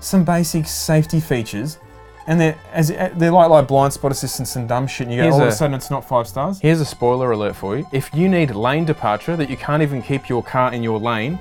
some 0.00 0.24
basic 0.24 0.66
safety 0.66 1.20
features, 1.20 1.78
and 2.26 2.40
they're 2.40 2.56
as 2.72 2.90
uh, 2.90 3.10
they're 3.16 3.30
like 3.30 3.48
like 3.48 3.68
blind 3.68 3.92
spot 3.92 4.10
assistance 4.10 4.56
and 4.56 4.68
dumb 4.68 4.88
shit. 4.88 5.06
And 5.06 5.14
you 5.14 5.18
go, 5.20 5.22
Here's 5.22 5.34
all 5.36 5.42
of 5.42 5.46
a- 5.46 5.50
a 5.50 5.52
sudden 5.52 5.74
it's 5.74 5.88
not 5.88 6.08
five 6.08 6.26
stars. 6.26 6.58
Here's 6.58 6.80
a 6.80 6.84
spoiler 6.84 7.30
alert 7.30 7.54
for 7.54 7.76
you. 7.76 7.86
If 7.92 8.12
you 8.12 8.28
need 8.28 8.50
lane 8.50 8.84
departure 8.84 9.36
that 9.36 9.48
you 9.48 9.56
can't 9.56 9.82
even 9.84 10.02
keep 10.02 10.28
your 10.28 10.42
car 10.42 10.72
in 10.72 10.82
your 10.82 10.98
lane, 10.98 11.38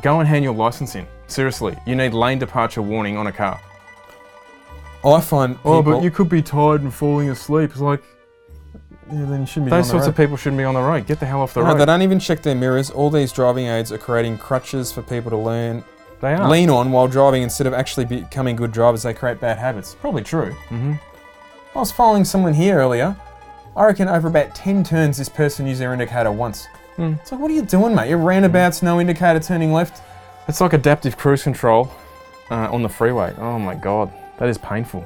go 0.00 0.20
and 0.20 0.28
hand 0.28 0.44
your 0.44 0.54
license 0.54 0.94
in. 0.94 1.08
Seriously, 1.26 1.76
you 1.86 1.96
need 1.96 2.14
lane 2.14 2.38
departure 2.38 2.82
warning 2.82 3.16
on 3.16 3.26
a 3.26 3.32
car. 3.32 3.58
I 5.04 5.20
find 5.20 5.58
oh, 5.64 5.82
people, 5.82 6.08
could 6.12 6.28
be 6.28 6.42
tired 6.42 6.82
and 6.82 6.94
falling 6.94 7.28
asleep. 7.28 7.70
It's 7.72 7.80
like 7.80 8.00
yeah, 9.10 9.24
then 9.24 9.40
you 9.40 9.46
shouldn't 9.46 9.66
be 9.66 9.70
those 9.70 9.86
doing 9.86 9.90
sorts 10.02 10.04
the 10.06 10.10
of 10.10 10.16
people 10.16 10.36
shouldn't 10.36 10.58
be 10.58 10.64
on 10.64 10.74
the 10.74 10.80
road. 10.82 11.06
Get 11.06 11.20
the 11.20 11.26
hell 11.26 11.40
off 11.42 11.54
the 11.54 11.60
No, 11.62 11.68
road. 11.68 11.78
they 11.78 11.84
don't 11.86 12.02
even 12.02 12.18
check 12.18 12.42
their 12.42 12.54
mirrors. 12.54 12.90
All 12.90 13.10
these 13.10 13.32
driving 13.32 13.66
aids 13.66 13.90
are 13.92 13.98
creating 13.98 14.38
crutches 14.38 14.92
for 14.92 15.02
people 15.02 15.30
to 15.30 15.36
learn 15.36 15.82
They 16.20 16.34
are. 16.34 16.48
lean 16.48 16.70
on 16.70 16.92
while 16.92 17.08
driving 17.08 17.42
instead 17.42 17.66
of 17.66 17.74
actually 17.74 18.04
becoming 18.06 18.56
good 18.56 18.72
drivers. 18.72 19.02
They 19.02 19.12
create 19.14 19.40
bad 19.40 19.58
habits. 19.58 19.94
Probably 20.00 20.22
true. 20.22 20.54
Mhm. 20.70 20.98
I 21.74 21.78
was 21.78 21.90
following 21.90 22.24
someone 22.24 22.54
here 22.54 22.78
earlier. 22.78 23.16
I 23.76 23.84
reckon 23.86 24.06
over 24.08 24.28
about 24.28 24.54
ten 24.54 24.84
turns, 24.84 25.16
this 25.16 25.28
person 25.30 25.66
used 25.66 25.80
their 25.80 25.92
indicator 25.92 26.30
once. 26.30 26.68
Hmm. 26.96 27.14
It's 27.22 27.32
like, 27.32 27.40
what 27.40 27.50
are 27.50 27.54
you 27.54 27.62
doing, 27.62 27.94
mate? 27.94 28.10
You're 28.10 28.18
roundabouts, 28.18 28.82
no 28.82 29.00
indicator, 29.00 29.40
turning 29.40 29.72
left. 29.72 30.02
It's 30.46 30.60
like 30.60 30.74
adaptive 30.74 31.16
cruise 31.16 31.42
control 31.42 31.90
uh, 32.50 32.68
on 32.70 32.82
the 32.82 32.88
freeway. 32.90 33.32
Oh 33.38 33.58
my 33.58 33.74
god, 33.74 34.12
that 34.38 34.48
is 34.48 34.58
painful. 34.58 35.04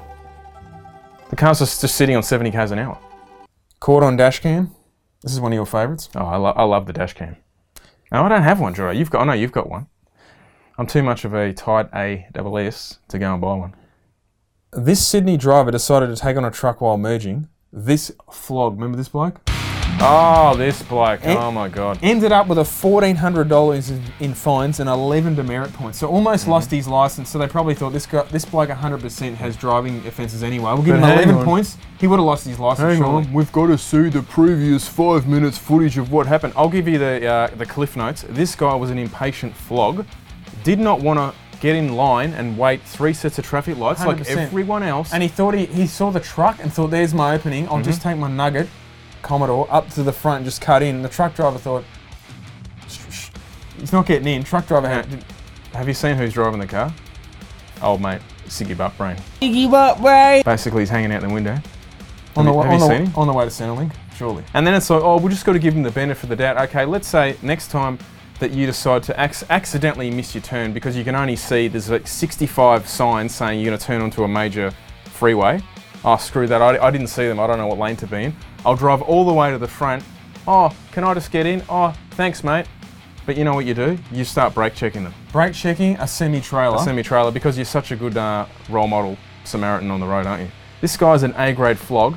The 1.30 1.36
car's 1.36 1.60
just, 1.60 1.80
just 1.80 1.94
sitting 1.94 2.16
on 2.16 2.22
70 2.24 2.50
k's 2.50 2.72
an 2.72 2.78
hour. 2.80 2.98
Caught 3.80 4.02
on 4.02 4.16
dash 4.16 4.40
cam. 4.40 4.74
This 5.22 5.32
is 5.32 5.40
one 5.40 5.52
of 5.52 5.56
your 5.56 5.66
favourites. 5.66 6.08
Oh, 6.14 6.24
I, 6.24 6.36
lo- 6.36 6.54
I 6.56 6.64
love 6.64 6.86
the 6.86 6.92
dash 6.92 7.14
cam. 7.14 7.36
No, 8.12 8.24
I 8.24 8.28
don't 8.28 8.42
have 8.42 8.60
one, 8.60 8.74
Juro. 8.74 8.96
You've 8.96 9.10
got. 9.10 9.18
Oh, 9.18 9.22
I 9.22 9.26
know 9.26 9.32
you've 9.32 9.52
got 9.52 9.68
one. 9.68 9.86
I'm 10.78 10.86
too 10.86 11.02
much 11.02 11.24
of 11.24 11.34
a 11.34 11.52
tight 11.52 11.88
A 11.94 12.26
double 12.32 12.56
S 12.58 12.98
to 13.08 13.18
go 13.18 13.32
and 13.32 13.40
buy 13.40 13.54
one. 13.54 13.74
This 14.72 15.06
Sydney 15.06 15.36
driver 15.36 15.70
decided 15.70 16.08
to 16.08 16.16
take 16.16 16.36
on 16.36 16.44
a 16.44 16.50
truck 16.50 16.80
while 16.80 16.98
merging. 16.98 17.48
This 17.72 18.12
flog, 18.30 18.74
remember 18.74 18.96
this 18.96 19.08
bloke? 19.08 19.40
Oh, 19.98 20.54
this 20.56 20.82
bloke. 20.82 21.20
Eh? 21.24 21.34
Oh 21.38 21.50
my 21.50 21.68
god. 21.68 21.98
ended 22.02 22.30
up 22.30 22.48
with 22.48 22.58
a 22.58 22.64
fourteen 22.64 23.16
hundred 23.16 23.48
dollars 23.48 23.88
in, 23.90 24.02
in 24.20 24.34
fines 24.34 24.78
and 24.78 24.90
eleven 24.90 25.34
demerit 25.34 25.72
points. 25.72 25.98
So 25.98 26.06
almost 26.08 26.42
Mm-hmm. 26.42 26.50
lost 26.52 26.70
his 26.70 26.86
license. 26.86 27.30
So 27.30 27.38
they 27.38 27.46
probably 27.48 27.74
thought 27.74 27.92
this 27.94 28.04
guy, 28.04 28.22
this 28.24 28.44
bloke, 28.44 28.68
hundred 28.68 29.00
percent 29.00 29.36
has 29.38 29.56
driving 29.56 30.06
offences 30.06 30.42
anyway. 30.42 30.72
We'll 30.74 30.82
give 30.82 30.94
But 30.94 30.96
him 30.96 31.02
hang 31.04 31.14
eleven 31.18 31.34
on. 31.36 31.44
points. 31.44 31.78
He 31.98 32.06
would 32.06 32.18
have 32.18 32.26
lost 32.26 32.46
his 32.46 32.58
license. 32.58 32.86
Hang 32.86 32.98
surely. 33.02 33.26
we've 33.32 33.50
got 33.52 33.68
to 33.68 33.78
see 33.78 34.08
the 34.10 34.22
previous 34.22 34.86
five 34.86 35.26
minutes 35.26 35.56
footage 35.56 35.96
of 35.96 36.12
what 36.12 36.26
happened. 36.26 36.52
I'll 36.56 36.68
give 36.68 36.86
you 36.86 36.98
the 36.98 37.26
uh, 37.26 37.46
the 37.56 37.64
cliff 37.66 37.96
notes. 37.96 38.24
This 38.28 38.54
guy 38.54 38.74
was 38.74 38.90
an 38.90 38.98
impatient 38.98 39.54
flog, 39.54 40.04
did 40.62 40.78
not 40.78 41.00
want 41.00 41.18
to 41.18 41.34
get 41.60 41.74
in 41.74 41.96
line 41.96 42.34
and 42.34 42.58
wait 42.58 42.82
three 42.82 43.14
sets 43.14 43.38
of 43.38 43.46
traffic 43.46 43.78
lights 43.78 44.04
like 44.04 44.18
100%. 44.18 44.36
everyone 44.36 44.82
else. 44.82 45.14
And 45.14 45.22
he 45.22 45.28
thought 45.30 45.54
he, 45.54 45.64
he 45.64 45.86
saw 45.86 46.10
the 46.10 46.20
truck 46.20 46.58
and 46.60 46.70
thought, 46.70 46.90
"There's 46.90 47.14
my 47.14 47.34
opening. 47.34 47.66
I'll 47.68 47.76
Mm-hmm. 47.76 47.82
just 47.84 48.02
take 48.02 48.18
my 48.18 48.28
nugget, 48.30 48.68
Commodore, 49.26 49.66
up 49.70 49.90
to 49.90 50.02
the 50.02 50.12
front 50.12 50.36
and 50.38 50.44
just 50.46 50.60
cut 50.60 50.82
in." 50.82 51.02
The 51.02 51.08
truck 51.08 51.34
driver 51.34 51.58
thought, 51.58 51.84
"Shh, 52.88 52.98
shh, 53.10 53.28
"He's 53.78 53.92
not 53.92 54.06
getting 54.06 54.28
in." 54.28 54.42
Truck 54.44 54.66
driver 54.66 54.88
had. 54.88 55.06
Have 55.74 55.88
you 55.88 55.94
seen 55.94 56.16
who's 56.16 56.32
driving 56.32 56.60
the 56.60 56.66
car? 56.66 56.92
Old 57.82 58.00
mate, 58.00 58.20
Siggy 58.46 58.76
Butt 58.76 58.96
Brain. 58.96 59.16
Iggy 59.42 59.70
Butt 59.70 60.00
Brain. 60.00 60.42
Basically, 60.44 60.80
he's 60.82 60.88
hanging 60.90 61.12
out 61.12 61.20
the 61.22 61.28
window. 61.28 61.58
On 62.36 62.44
the, 62.44 62.52
you- 62.52 62.60
have 62.62 62.66
on, 62.66 62.72
you 62.72 62.78
the, 62.78 62.86
seen 62.86 63.06
him? 63.06 63.12
on 63.16 63.26
the 63.26 63.32
way 63.32 63.44
to 63.44 63.50
Centrelink, 63.50 63.92
surely. 64.16 64.44
And 64.54 64.66
then 64.66 64.74
it's 64.74 64.88
like, 64.90 65.02
oh, 65.02 65.18
we 65.18 65.30
just 65.30 65.44
got 65.44 65.52
to 65.54 65.58
give 65.58 65.74
him 65.74 65.82
the 65.82 65.90
benefit 65.90 66.24
of 66.24 66.28
the 66.30 66.36
doubt. 66.36 66.56
Okay, 66.68 66.84
let's 66.84 67.08
say 67.08 67.36
next 67.42 67.70
time 67.70 67.98
that 68.38 68.50
you 68.52 68.66
decide 68.66 69.02
to 69.04 69.22
ac- 69.22 69.46
accidentally 69.50 70.10
miss 70.10 70.34
your 70.34 70.42
turn 70.42 70.72
because 70.72 70.96
you 70.96 71.04
can 71.04 71.14
only 71.14 71.36
see 71.36 71.68
there's 71.68 71.88
like 71.90 72.06
65 72.06 72.86
signs 72.86 73.34
saying 73.34 73.58
you're 73.60 73.70
going 73.70 73.78
to 73.78 73.84
turn 73.84 74.02
onto 74.02 74.22
a 74.24 74.28
major 74.28 74.70
freeway. 75.04 75.60
Oh, 76.06 76.16
screw 76.16 76.46
that. 76.46 76.62
I, 76.62 76.78
I 76.86 76.92
didn't 76.92 77.08
see 77.08 77.26
them. 77.26 77.40
I 77.40 77.48
don't 77.48 77.58
know 77.58 77.66
what 77.66 77.78
lane 77.78 77.96
to 77.96 78.06
be 78.06 78.24
in. 78.24 78.36
I'll 78.64 78.76
drive 78.76 79.02
all 79.02 79.26
the 79.26 79.32
way 79.34 79.50
to 79.50 79.58
the 79.58 79.66
front. 79.66 80.04
Oh, 80.46 80.74
can 80.92 81.02
I 81.02 81.12
just 81.14 81.32
get 81.32 81.46
in? 81.46 81.64
Oh, 81.68 81.92
thanks, 82.12 82.44
mate. 82.44 82.66
But 83.26 83.36
you 83.36 83.42
know 83.42 83.54
what 83.54 83.64
you 83.66 83.74
do? 83.74 83.98
You 84.12 84.24
start 84.24 84.54
brake 84.54 84.76
checking 84.76 85.02
them. 85.02 85.12
Brake 85.32 85.52
checking 85.52 85.96
a 85.96 86.06
semi 86.06 86.40
trailer. 86.40 86.76
A 86.76 86.78
semi 86.78 87.02
trailer 87.02 87.32
because 87.32 87.58
you're 87.58 87.64
such 87.64 87.90
a 87.90 87.96
good 87.96 88.16
uh, 88.16 88.46
role 88.70 88.86
model 88.86 89.18
Samaritan 89.42 89.90
on 89.90 89.98
the 89.98 90.06
road, 90.06 90.26
aren't 90.26 90.44
you? 90.44 90.50
This 90.80 90.96
guy's 90.96 91.24
an 91.24 91.34
A 91.36 91.52
grade 91.52 91.76
flog, 91.78 92.16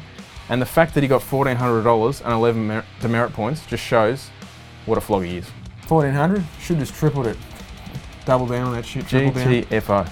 and 0.50 0.62
the 0.62 0.68
fact 0.68 0.94
that 0.94 1.02
he 1.02 1.10
got 1.10 1.24
$1,400 1.24 2.22
and 2.24 2.32
11 2.32 2.68
mer- 2.68 2.86
demerit 3.02 3.34
points 3.34 3.66
just 3.66 3.84
shows 3.84 4.30
what 4.86 5.00
a 5.00 5.02
flog 5.02 5.24
he 5.24 5.38
is. 5.38 5.50
1400 5.88 6.44
should 6.60 6.78
just 6.78 6.94
tripled 6.94 7.26
it. 7.26 7.38
Double 8.26 8.46
down 8.46 8.68
on 8.68 8.74
that 8.74 8.86
shit. 8.86 9.06
GTFO. 9.06 10.08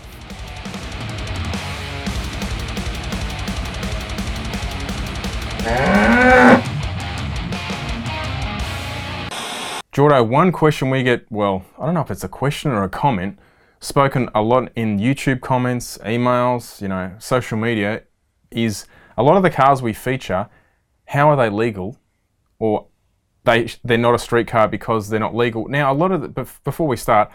Jordo, 9.97 10.27
one 10.27 10.51
question 10.51 10.91
we 10.91 11.01
get, 11.01 11.25
well, 11.31 11.65
I 11.79 11.85
don't 11.85 11.95
know 11.95 12.01
if 12.01 12.11
it's 12.11 12.23
a 12.23 12.29
question 12.29 12.69
or 12.69 12.83
a 12.83 12.89
comment, 12.89 13.39
spoken 13.79 14.29
a 14.35 14.43
lot 14.43 14.71
in 14.75 14.99
YouTube 14.99 15.41
comments, 15.41 15.97
emails, 16.05 16.79
you 16.81 16.87
know, 16.87 17.15
social 17.17 17.57
media, 17.57 18.03
is 18.51 18.85
a 19.17 19.23
lot 19.23 19.37
of 19.37 19.43
the 19.43 19.49
cars 19.49 19.81
we 19.81 19.93
feature, 19.93 20.49
how 21.05 21.31
are 21.31 21.35
they 21.35 21.49
legal? 21.49 21.97
Or 22.59 22.87
they, 23.43 23.69
they're 23.83 23.97
not 23.97 24.13
a 24.13 24.19
street 24.19 24.47
car 24.47 24.67
because 24.67 25.09
they're 25.09 25.19
not 25.19 25.35
legal. 25.35 25.67
Now, 25.67 25.91
a 25.91 25.95
lot 25.95 26.11
of 26.11 26.21
the, 26.21 26.47
before 26.63 26.87
we 26.87 26.95
start, 26.95 27.31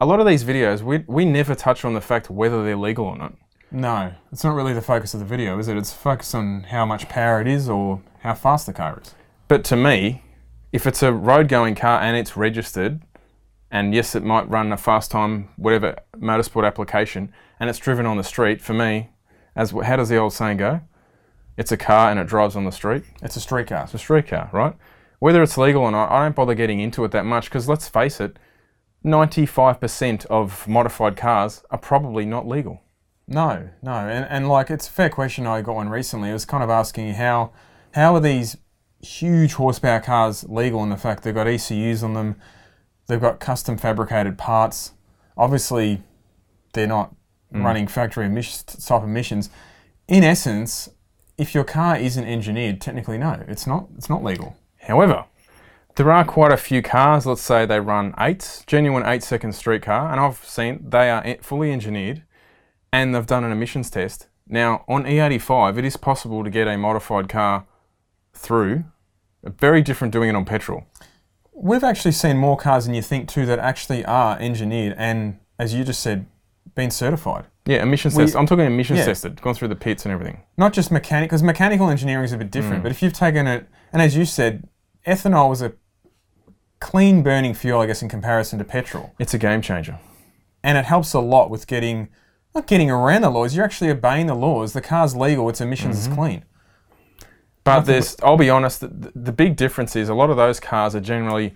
a 0.00 0.04
lot 0.04 0.18
of 0.18 0.26
these 0.26 0.42
videos, 0.42 0.82
we, 0.82 1.04
we 1.06 1.24
never 1.24 1.54
touch 1.54 1.84
on 1.84 1.94
the 1.94 2.00
fact 2.00 2.28
whether 2.28 2.64
they're 2.64 2.76
legal 2.76 3.04
or 3.06 3.16
not. 3.16 3.34
No, 3.72 4.12
it's 4.32 4.42
not 4.42 4.54
really 4.54 4.72
the 4.72 4.82
focus 4.82 5.14
of 5.14 5.20
the 5.20 5.26
video, 5.26 5.58
is 5.58 5.68
it? 5.68 5.76
It's 5.76 5.92
focused 5.92 6.34
on 6.34 6.64
how 6.64 6.84
much 6.84 7.08
power 7.08 7.40
it 7.40 7.46
is 7.46 7.68
or 7.68 8.02
how 8.20 8.34
fast 8.34 8.66
the 8.66 8.72
car 8.72 9.00
is. 9.00 9.14
But 9.46 9.64
to 9.64 9.76
me, 9.76 10.22
if 10.72 10.86
it's 10.86 11.02
a 11.02 11.12
road 11.12 11.48
going 11.48 11.76
car 11.76 12.00
and 12.00 12.16
it's 12.16 12.36
registered, 12.36 13.00
and 13.70 13.94
yes, 13.94 14.16
it 14.16 14.24
might 14.24 14.50
run 14.50 14.72
a 14.72 14.76
fast 14.76 15.12
time, 15.12 15.50
whatever 15.56 15.96
motorsport 16.16 16.66
application, 16.66 17.32
and 17.60 17.70
it's 17.70 17.78
driven 17.78 18.06
on 18.06 18.16
the 18.16 18.24
street, 18.24 18.60
for 18.60 18.74
me, 18.74 19.10
as 19.54 19.70
how 19.70 19.96
does 19.96 20.08
the 20.08 20.16
old 20.16 20.32
saying 20.32 20.56
go? 20.56 20.80
It's 21.56 21.70
a 21.70 21.76
car 21.76 22.10
and 22.10 22.18
it 22.18 22.26
drives 22.26 22.56
on 22.56 22.64
the 22.64 22.72
street. 22.72 23.04
It's 23.22 23.36
a 23.36 23.40
street 23.40 23.68
car. 23.68 23.84
It's 23.84 23.94
a 23.94 23.98
street 23.98 24.26
car, 24.26 24.50
right? 24.52 24.74
Whether 25.20 25.42
it's 25.42 25.58
legal 25.58 25.82
or 25.82 25.90
not, 25.92 26.10
I 26.10 26.24
don't 26.24 26.34
bother 26.34 26.54
getting 26.54 26.80
into 26.80 27.04
it 27.04 27.12
that 27.12 27.26
much 27.26 27.44
because 27.44 27.68
let's 27.68 27.88
face 27.88 28.20
it, 28.20 28.38
95% 29.04 30.26
of 30.26 30.66
modified 30.66 31.16
cars 31.16 31.62
are 31.70 31.78
probably 31.78 32.24
not 32.26 32.48
legal. 32.48 32.82
No, 33.30 33.68
no, 33.80 33.92
and, 33.92 34.26
and 34.28 34.48
like 34.48 34.70
it's 34.70 34.88
a 34.88 34.90
fair 34.90 35.08
question. 35.08 35.46
I 35.46 35.62
got 35.62 35.76
one 35.76 35.88
recently. 35.88 36.30
It 36.30 36.32
was 36.32 36.44
kind 36.44 36.64
of 36.64 36.68
asking 36.68 37.14
how 37.14 37.52
how 37.92 38.16
are 38.16 38.20
these 38.20 38.56
huge 39.00 39.54
horsepower 39.54 40.00
cars 40.00 40.44
legal 40.48 40.82
in 40.82 40.90
the 40.90 40.96
fact 40.96 41.22
they've 41.22 41.34
got 41.34 41.46
ECUs 41.46 42.02
on 42.02 42.14
them, 42.14 42.34
they've 43.06 43.20
got 43.20 43.38
custom 43.38 43.78
fabricated 43.78 44.36
parts. 44.36 44.92
Obviously, 45.36 46.02
they're 46.72 46.88
not 46.88 47.14
mm. 47.54 47.62
running 47.64 47.86
factory 47.86 48.26
emission, 48.26 48.66
type 48.66 49.04
emissions. 49.04 49.48
In 50.08 50.24
essence, 50.24 50.90
if 51.38 51.54
your 51.54 51.64
car 51.64 51.96
isn't 51.96 52.24
engineered, 52.24 52.80
technically 52.80 53.16
no, 53.16 53.44
it's 53.46 53.64
not. 53.64 53.86
It's 53.96 54.10
not 54.10 54.24
legal. 54.24 54.56
However, 54.80 55.26
there 55.94 56.10
are 56.10 56.24
quite 56.24 56.50
a 56.50 56.56
few 56.56 56.82
cars, 56.82 57.26
let's 57.26 57.42
say 57.42 57.64
they 57.64 57.78
run 57.78 58.12
eights, 58.18 58.64
genuine 58.66 59.06
eight 59.06 59.22
second 59.22 59.52
street 59.52 59.82
car, 59.82 60.10
and 60.10 60.18
I've 60.18 60.44
seen 60.44 60.84
they 60.90 61.10
are 61.10 61.36
fully 61.42 61.70
engineered 61.70 62.24
and 62.92 63.14
they've 63.14 63.26
done 63.26 63.44
an 63.44 63.52
emissions 63.52 63.90
test. 63.90 64.28
Now, 64.46 64.84
on 64.88 65.04
E85, 65.04 65.78
it 65.78 65.84
is 65.84 65.96
possible 65.96 66.42
to 66.44 66.50
get 66.50 66.66
a 66.66 66.76
modified 66.76 67.28
car 67.28 67.66
through 68.34 68.84
Very 69.42 69.80
different 69.80 70.12
doing 70.12 70.28
it 70.28 70.34
on 70.36 70.44
petrol. 70.44 70.84
We've 71.54 71.82
actually 71.84 72.12
seen 72.12 72.36
more 72.36 72.58
cars 72.58 72.84
than 72.84 72.94
you 72.94 73.00
think 73.00 73.26
too 73.28 73.46
that 73.46 73.58
actually 73.58 74.04
are 74.04 74.38
engineered 74.38 74.94
and, 74.98 75.38
as 75.58 75.72
you 75.72 75.82
just 75.82 76.02
said, 76.02 76.26
been 76.74 76.90
certified. 76.90 77.46
Yeah, 77.64 77.82
emissions 77.82 78.14
We- 78.16 78.24
test. 78.24 78.36
I'm 78.36 78.44
talking 78.46 78.66
emissions 78.66 78.98
yeah. 78.98 79.06
tested, 79.06 79.40
gone 79.40 79.54
through 79.54 79.68
the 79.68 79.76
pits 79.76 80.04
and 80.04 80.12
everything. 80.12 80.42
Not 80.58 80.74
just 80.74 80.90
mechanic, 80.90 81.30
because 81.30 81.42
mechanical 81.42 81.88
engineering 81.88 82.24
is 82.24 82.32
a 82.32 82.36
bit 82.36 82.48
Mm. 82.48 82.50
different. 82.50 82.82
But 82.82 82.92
if 82.92 83.02
you've 83.02 83.14
taken 83.14 83.46
it, 83.46 83.66
and 83.94 84.02
as 84.02 84.14
you 84.16 84.26
said, 84.26 84.68
ethanol 85.06 85.48
was 85.48 85.62
a 85.62 85.72
clean 86.80 87.22
burning 87.22 87.54
fuel, 87.54 87.80
I 87.80 87.86
guess, 87.86 88.02
in 88.02 88.08
comparison 88.10 88.58
to 88.58 88.64
petrol, 88.64 89.14
It's 89.18 89.32
a 89.34 89.38
game 89.38 89.62
changer. 89.62 89.98
and 90.62 90.76
it 90.78 90.84
helps 90.84 91.12
a 91.14 91.20
lot 91.20 91.48
with 91.50 91.66
getting 91.66 92.08
not 92.54 92.66
getting 92.66 92.90
around 92.90 93.22
the 93.22 93.30
laws. 93.30 93.54
You're 93.54 93.64
actually 93.64 93.90
obeying 93.90 94.26
the 94.26 94.34
laws. 94.34 94.72
The 94.72 94.80
car's 94.80 95.14
legal. 95.16 95.48
Its 95.48 95.60
emissions 95.60 95.96
Mm-hmm. 96.00 96.12
is 96.12 96.16
clean. 96.16 96.44
But 97.62 97.80
there's, 97.82 98.16
I'll 98.22 98.36
be 98.38 98.50
honest, 98.50 98.80
the, 98.80 99.12
the 99.14 99.32
big 99.32 99.54
difference 99.56 99.94
is 99.94 100.08
a 100.08 100.14
lot 100.14 100.30
of 100.30 100.36
those 100.36 100.58
cars 100.60 100.94
are 100.94 101.00
generally 101.00 101.54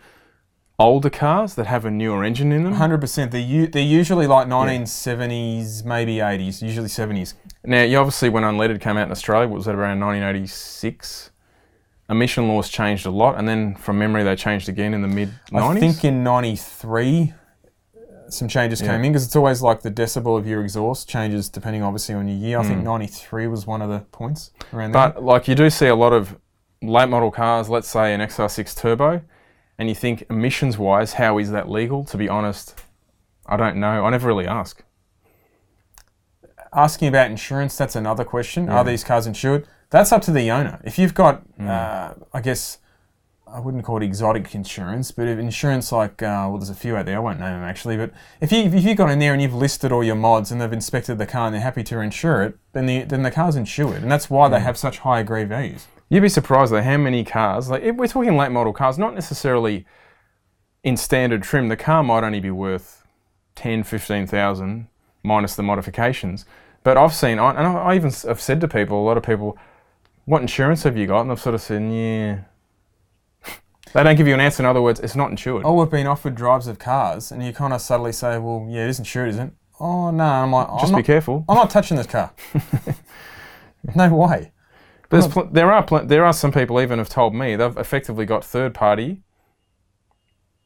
older 0.78 1.08
cars 1.10 1.54
that 1.54 1.66
have 1.66 1.84
a 1.84 1.90
newer 1.90 2.22
engine 2.24 2.52
in 2.52 2.64
them. 2.64 2.74
Hundred 2.74 3.00
percent. 3.00 3.32
They're 3.32 3.40
u- 3.40 3.66
they're 3.66 3.82
usually 3.82 4.26
like 4.26 4.46
1970s, 4.48 5.84
maybe 5.84 6.16
80s, 6.16 6.60
usually 6.62 6.88
70s. 6.88 7.34
Now, 7.64 7.82
you 7.82 7.96
obviously, 7.98 8.28
when 8.28 8.42
unleaded 8.42 8.80
came 8.80 8.96
out 8.98 9.06
in 9.06 9.12
Australia, 9.12 9.48
what 9.48 9.56
was 9.56 9.64
that 9.66 9.74
around 9.74 10.00
1986? 10.00 11.30
Emission 12.10 12.48
laws 12.48 12.68
changed 12.68 13.06
a 13.06 13.10
lot, 13.10 13.38
and 13.38 13.48
then 13.48 13.74
from 13.76 13.98
memory, 13.98 14.22
they 14.22 14.36
changed 14.36 14.68
again 14.68 14.92
in 14.92 15.00
the 15.00 15.08
mid 15.08 15.30
90s. 15.50 15.76
I 15.76 15.80
think 15.80 16.04
in 16.04 16.22
'93, 16.22 17.32
some 18.28 18.48
changes 18.48 18.80
Yeah. 18.80 18.88
came 18.88 19.04
in 19.04 19.12
because 19.12 19.24
it's 19.26 19.36
always 19.36 19.62
like 19.62 19.82
the 19.82 19.90
decibel 19.90 20.38
of 20.38 20.46
your 20.46 20.60
exhaust 20.62 21.08
changes 21.08 21.48
depending, 21.48 21.82
obviously, 21.82 22.14
on 22.14 22.26
your 22.28 22.36
year. 22.36 22.58
I 22.58 22.64
think 22.64 22.82
'93 22.82 23.46
was 23.46 23.66
one 23.66 23.82
of 23.82 23.88
the 23.90 24.00
points 24.12 24.50
around 24.72 24.92
there. 24.92 25.10
But 25.10 25.22
like 25.24 25.46
you 25.48 25.54
do 25.54 25.68
see 25.70 25.86
a 25.86 25.94
lot 25.94 26.12
of 26.12 26.36
late 26.82 27.08
model 27.08 27.30
cars, 27.30 27.68
let's 27.70 27.88
say 27.88 28.12
an 28.14 28.20
XR6 28.20 28.74
Turbo, 28.74 29.22
and 29.78 29.88
you 29.88 29.94
think 29.94 30.24
emissions 30.30 30.78
wise, 30.78 31.14
how 31.14 31.38
is 31.38 31.50
that 31.50 31.68
legal? 31.68 32.04
To 32.04 32.16
be 32.16 32.28
honest, 32.28 32.80
I 33.46 33.56
don't 33.56 33.76
know. 33.76 34.04
I 34.04 34.10
never 34.10 34.26
really 34.28 34.46
ask. 34.46 34.82
asking 36.76 37.06
about 37.06 37.30
insurance, 37.30 37.76
that's 37.76 37.94
another 37.94 38.24
question. 38.24 38.68
Are 38.68 38.82
these 38.84 39.04
cars 39.04 39.26
insured? 39.28 39.66
That's 39.90 40.10
up 40.10 40.22
to 40.22 40.32
the 40.32 40.50
owner. 40.50 40.80
If 40.82 40.98
you've 40.98 41.14
got, 41.14 41.42
Hmm. 41.56 41.68
uh, 41.68 42.08
I 42.32 42.40
guess, 42.40 42.78
I 43.54 43.60
wouldn't 43.60 43.84
call 43.84 43.98
it 43.98 44.02
exotic 44.02 44.54
insurance, 44.54 45.12
but 45.12 45.28
if 45.28 45.38
insurance 45.38 45.92
like, 45.92 46.22
uh, 46.22 46.48
well, 46.48 46.58
there's 46.58 46.70
a 46.70 46.74
few 46.74 46.96
out 46.96 47.06
there. 47.06 47.16
I 47.16 47.20
won't 47.20 47.38
name 47.38 47.52
them 47.52 47.62
actually, 47.62 47.96
but 47.96 48.10
if 48.40 48.50
you 48.50 48.58
if 48.64 48.84
you've 48.84 48.96
got 48.96 49.10
in 49.10 49.20
there 49.20 49.32
and 49.32 49.40
you've 49.40 49.54
listed 49.54 49.92
all 49.92 50.02
your 50.02 50.16
mods 50.16 50.50
and 50.50 50.60
they've 50.60 50.72
inspected 50.72 51.18
the 51.18 51.26
car 51.26 51.46
and 51.46 51.54
they're 51.54 51.62
happy 51.62 51.84
to 51.84 52.00
insure 52.00 52.42
it, 52.42 52.58
then 52.72 52.86
the 52.86 53.02
then 53.04 53.22
the 53.22 53.30
car's 53.30 53.54
insured, 53.56 54.02
and 54.02 54.10
that's 54.10 54.28
why 54.28 54.48
they 54.48 54.58
Hmm. 54.58 54.64
have 54.64 54.76
such 54.76 54.98
high 54.98 55.20
agree 55.20 55.44
values. 55.44 55.86
You'd 56.08 56.22
be 56.22 56.28
surprised 56.28 56.72
though 56.72 56.82
how 56.82 56.96
many 56.96 57.22
cars, 57.24 57.70
like 57.70 57.82
if 57.82 57.96
we're 57.96 58.08
talking 58.08 58.36
late 58.36 58.50
model 58.50 58.72
cars, 58.72 58.98
not 58.98 59.14
necessarily 59.14 59.86
in 60.82 60.96
standard 60.96 61.42
trim, 61.42 61.68
the 61.68 61.76
car 61.76 62.02
might 62.02 62.24
only 62.24 62.40
be 62.40 62.50
worth 62.50 63.04
10, 63.54 63.84
15,000 63.84 64.88
minus 65.22 65.54
the 65.56 65.62
modifications. 65.62 66.44
But 66.82 66.96
I've 66.98 67.14
seen, 67.14 67.38
I- 67.38 67.50
and 67.54 67.66
I 67.66 67.72
I 67.72 67.94
even 67.94 68.10
have 68.26 68.40
said 68.40 68.60
to 68.60 68.68
people, 68.68 69.02
a 69.02 69.06
lot 69.06 69.16
of 69.16 69.22
people, 69.22 69.56
what 70.26 70.42
insurance 70.42 70.82
have 70.82 70.96
you 70.96 71.06
got? 71.06 71.22
And 71.22 71.30
I've 71.32 71.40
sort 71.40 71.54
of 71.54 71.62
said, 71.62 71.82
yeah. 71.90 72.40
They 73.94 74.02
don't 74.02 74.16
give 74.16 74.26
you 74.28 74.34
an 74.34 74.40
answer. 74.40 74.62
In 74.62 74.66
other 74.66 74.82
words, 74.82 75.00
it's 75.00 75.16
not 75.16 75.30
insured. 75.30 75.62
Oh, 75.64 75.74
we've 75.74 75.90
been 75.90 76.06
offered 76.06 76.34
drives 76.34 76.66
of 76.66 76.78
cars, 76.78 77.32
and 77.32 77.44
you 77.44 77.52
kind 77.52 77.72
of 77.72 77.80
subtly 77.80 78.12
say, 78.12 78.38
well, 78.38 78.66
yeah, 78.68 78.84
it 78.84 78.90
isn't 78.90 79.02
insured, 79.04 79.30
isn't 79.30 79.46
it? 79.48 79.52
Oh 79.80 80.10
no, 80.10 80.24
I'm 80.24 80.52
like, 80.52 80.68
Just 80.68 80.84
I'm 80.84 80.88
be 80.90 80.96
not, 80.96 81.04
careful. 81.04 81.44
I'm 81.48 81.56
not 81.56 81.70
touching 81.70 81.96
this 81.96 82.06
car. 82.06 82.32
no 83.94 84.14
way. 84.14 84.52
There's 85.10 85.28
pl- 85.28 85.48
there 85.50 85.70
are 85.72 85.82
pl- 85.82 86.06
there 86.06 86.24
are 86.24 86.32
some 86.32 86.52
people 86.52 86.80
even 86.80 86.98
have 86.98 87.08
told 87.08 87.34
me 87.34 87.56
they've 87.56 87.76
effectively 87.76 88.26
got 88.26 88.44
third 88.44 88.74
party. 88.74 89.22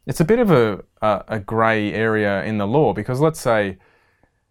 It's 0.07 0.21
a 0.21 0.25
bit 0.25 0.39
of 0.39 0.51
a 0.51 0.85
a, 1.03 1.25
a 1.29 1.39
grey 1.41 1.93
area 1.93 2.43
in 2.45 2.59
the 2.59 2.67
law 2.67 2.93
because 2.93 3.21
let's 3.21 3.41
say 3.41 3.79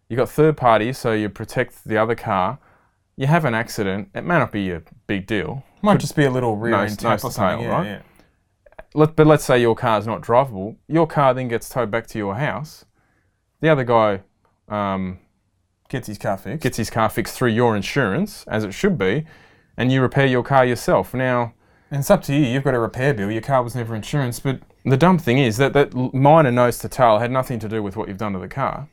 you 0.08 0.16
got 0.16 0.28
third 0.28 0.56
party, 0.56 0.92
so 0.92 1.12
you 1.12 1.28
protect 1.28 1.84
the 1.84 1.96
other 1.98 2.14
car. 2.14 2.58
You 3.16 3.26
have 3.26 3.44
an 3.44 3.54
accident. 3.54 4.10
It 4.14 4.22
may 4.24 4.38
not 4.38 4.52
be 4.52 4.70
a 4.70 4.82
big 5.06 5.26
deal. 5.26 5.64
Might 5.82 5.98
just 5.98 6.14
be 6.16 6.24
a 6.24 6.30
little 6.30 6.56
rear 6.56 6.74
end 6.74 6.98
tap 6.98 7.24
or 7.24 7.30
something. 7.30 7.42
tail, 7.42 7.60
yeah, 7.62 7.68
right? 7.68 7.86
yeah. 7.86 8.02
Let, 8.94 9.16
but 9.16 9.26
let's 9.26 9.44
say 9.44 9.60
your 9.60 9.74
car's 9.74 10.06
not 10.06 10.22
drivable. 10.22 10.76
Your 10.88 11.06
car 11.06 11.34
then 11.34 11.48
gets 11.48 11.68
towed 11.68 11.90
back 11.90 12.06
to 12.08 12.18
your 12.18 12.36
house. 12.36 12.84
The 13.60 13.68
other 13.68 13.84
guy 13.84 14.22
um, 14.68 15.18
Gets 15.88 16.06
his 16.08 16.18
car 16.18 16.36
fixed. 16.36 16.62
gets 16.62 16.76
his 16.76 16.90
car 16.90 17.08
fixed 17.08 17.36
through 17.36 17.50
your 17.50 17.74
insurance, 17.76 18.44
as 18.46 18.64
it 18.64 18.72
should 18.72 18.96
be, 18.98 19.24
and 19.76 19.90
you 19.92 20.00
repair 20.02 20.26
your 20.26 20.42
car 20.42 20.64
yourself. 20.64 21.12
Now, 21.14 21.54
And 21.90 22.00
it's 22.00 22.10
up 22.10 22.22
to 22.24 22.34
you. 22.34 22.44
You've 22.46 22.64
got 22.64 22.74
a 22.74 22.78
repair 22.78 23.14
bill. 23.14 23.30
Your 23.30 23.42
car 23.42 23.62
was 23.62 23.74
never 23.74 23.94
insurance, 23.94 24.38
but 24.40 24.60
The 24.84 24.96
dumb 24.96 25.18
thing 25.18 25.38
is 25.38 25.56
that 25.58 25.72
that 25.74 25.94
minor 26.14 26.50
nose 26.52 26.78
to 26.78 26.88
tail 26.88 27.18
had 27.18 27.30
nothing 27.30 27.58
to 27.60 27.68
do 27.68 27.82
with 27.82 27.96
what 27.96 28.08
you've 28.08 28.18
done 28.18 28.32
to 28.34 28.38
the 28.38 28.48
car. 28.48 28.88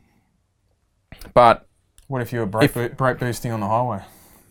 But 1.33 1.67
what 2.07 2.21
if 2.21 2.31
you 2.33 2.39
were 2.39 2.45
brake, 2.45 2.65
If- 2.65 2.73
bo- 2.73 2.89
brake 2.89 3.19
boosting 3.19 3.51
on 3.51 3.59
the 3.61 3.67
highway? 3.67 4.01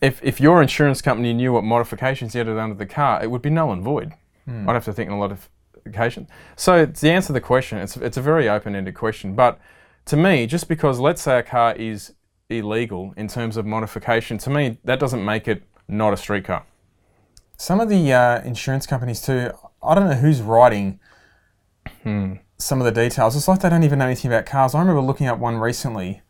if, 0.00 0.22
if 0.22 0.40
your 0.40 0.60
insurance 0.62 1.00
company 1.02 1.32
knew 1.32 1.52
what 1.52 1.64
modifications 1.64 2.34
you 2.34 2.40
had 2.40 2.46
done 2.54 2.70
to 2.70 2.74
the 2.74 2.86
car, 2.86 3.22
it 3.22 3.30
would 3.30 3.42
be 3.42 3.50
null 3.50 3.72
and 3.72 3.82
void. 3.82 4.12
Hmm. 4.46 4.68
I'd 4.68 4.74
have 4.74 4.84
to 4.84 4.92
think 4.92 5.10
on 5.10 5.16
a 5.16 5.20
lot 5.20 5.32
of 5.32 5.48
occasions. 5.86 6.28
So 6.56 6.86
to 6.86 7.10
answer 7.10 7.32
the 7.32 7.40
question, 7.40 7.78
it's, 7.78 7.96
it's 7.96 8.16
a 8.16 8.22
very 8.22 8.48
open-ended 8.48 8.94
question. 8.94 9.34
But 9.34 9.58
to 10.06 10.16
me, 10.16 10.46
just 10.46 10.68
because 10.68 10.98
let's 11.00 11.22
say 11.22 11.38
a 11.38 11.42
car 11.42 11.74
is 11.76 12.12
illegal 12.50 13.14
in 13.16 13.28
terms 13.28 13.56
of 13.56 13.64
modification, 13.66 14.38
to 14.38 14.50
me 14.50 14.78
that 14.84 14.98
doesn't 15.00 15.24
make 15.24 15.48
it 15.48 15.62
not 15.88 16.12
a 16.12 16.16
street 16.16 16.44
car. 16.44 16.64
Some 17.56 17.80
of 17.80 17.88
the 17.88 18.12
uh, 18.12 18.42
insurance 18.42 18.86
companies 18.86 19.20
too. 19.20 19.50
I 19.82 19.94
don't 19.94 20.08
know 20.08 20.14
who's 20.16 20.40
writing 20.42 20.98
Hmm. 22.02 22.34
some 22.58 22.80
of 22.80 22.84
the 22.84 22.92
details. 22.92 23.36
It's 23.36 23.48
like 23.48 23.60
they 23.60 23.68
don't 23.68 23.82
even 23.82 23.98
know 23.98 24.06
anything 24.06 24.30
about 24.30 24.46
cars. 24.46 24.74
I 24.74 24.80
remember 24.80 25.00
looking 25.02 25.26
up 25.26 25.38
one 25.38 25.56
recently. 25.56 26.22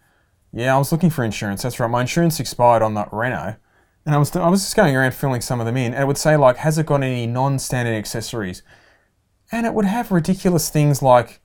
Yeah, 0.53 0.75
I 0.75 0.79
was 0.79 0.93
looking 0.93 1.11
for 1.11 1.25
insurance. 1.25 1.63
That's 1.63 1.81
right. 1.81 1.91
My 1.91 2.03
insurance 2.03 2.39
expired 2.41 2.83
on 2.83 2.95
that 2.95 3.09
Renault, 3.13 3.57
and 4.07 4.15
I 4.15 4.19
was 4.19 4.35
I 4.37 4.49
was 4.49 4.61
just 4.63 4.77
going 4.77 4.95
around 4.97 5.15
filling 5.15 5.41
some 5.41 5.61
of 5.61 5.67
them 5.67 5.77
in, 5.77 5.95
and 5.95 6.03
it 6.03 6.07
would 6.07 6.19
say 6.19 6.37
like, 6.37 6.59
has 6.59 6.79
it 6.79 6.87
got 6.87 7.03
any 7.03 7.27
non-standard 7.27 7.95
accessories? 7.95 8.63
And 9.53 9.67
it 9.67 9.75
would 9.75 9.85
have 9.85 10.11
ridiculous 10.11 10.69
things 10.71 11.03
like 11.03 11.41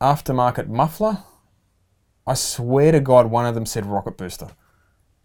aftermarket 0.00 0.68
muffler. 0.68 1.18
I 2.26 2.34
swear 2.34 2.92
to 2.92 3.00
God, 3.00 3.30
one 3.30 3.46
of 3.46 3.54
them 3.54 3.66
said 3.66 3.86
rocket 3.86 4.16
booster. 4.16 4.48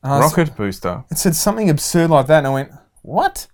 I 0.01 0.19
was- 0.19 0.35
Rocket 0.37 0.55
booster. 0.55 1.03
it 1.09 1.17
said 1.17 1.35
something 1.35 1.69
absurd 1.69 2.09
like 2.09 2.27
that, 2.27 2.39
and 2.39 2.47
I 2.47 2.49
went, 2.51 2.71
"What?" 3.01 3.47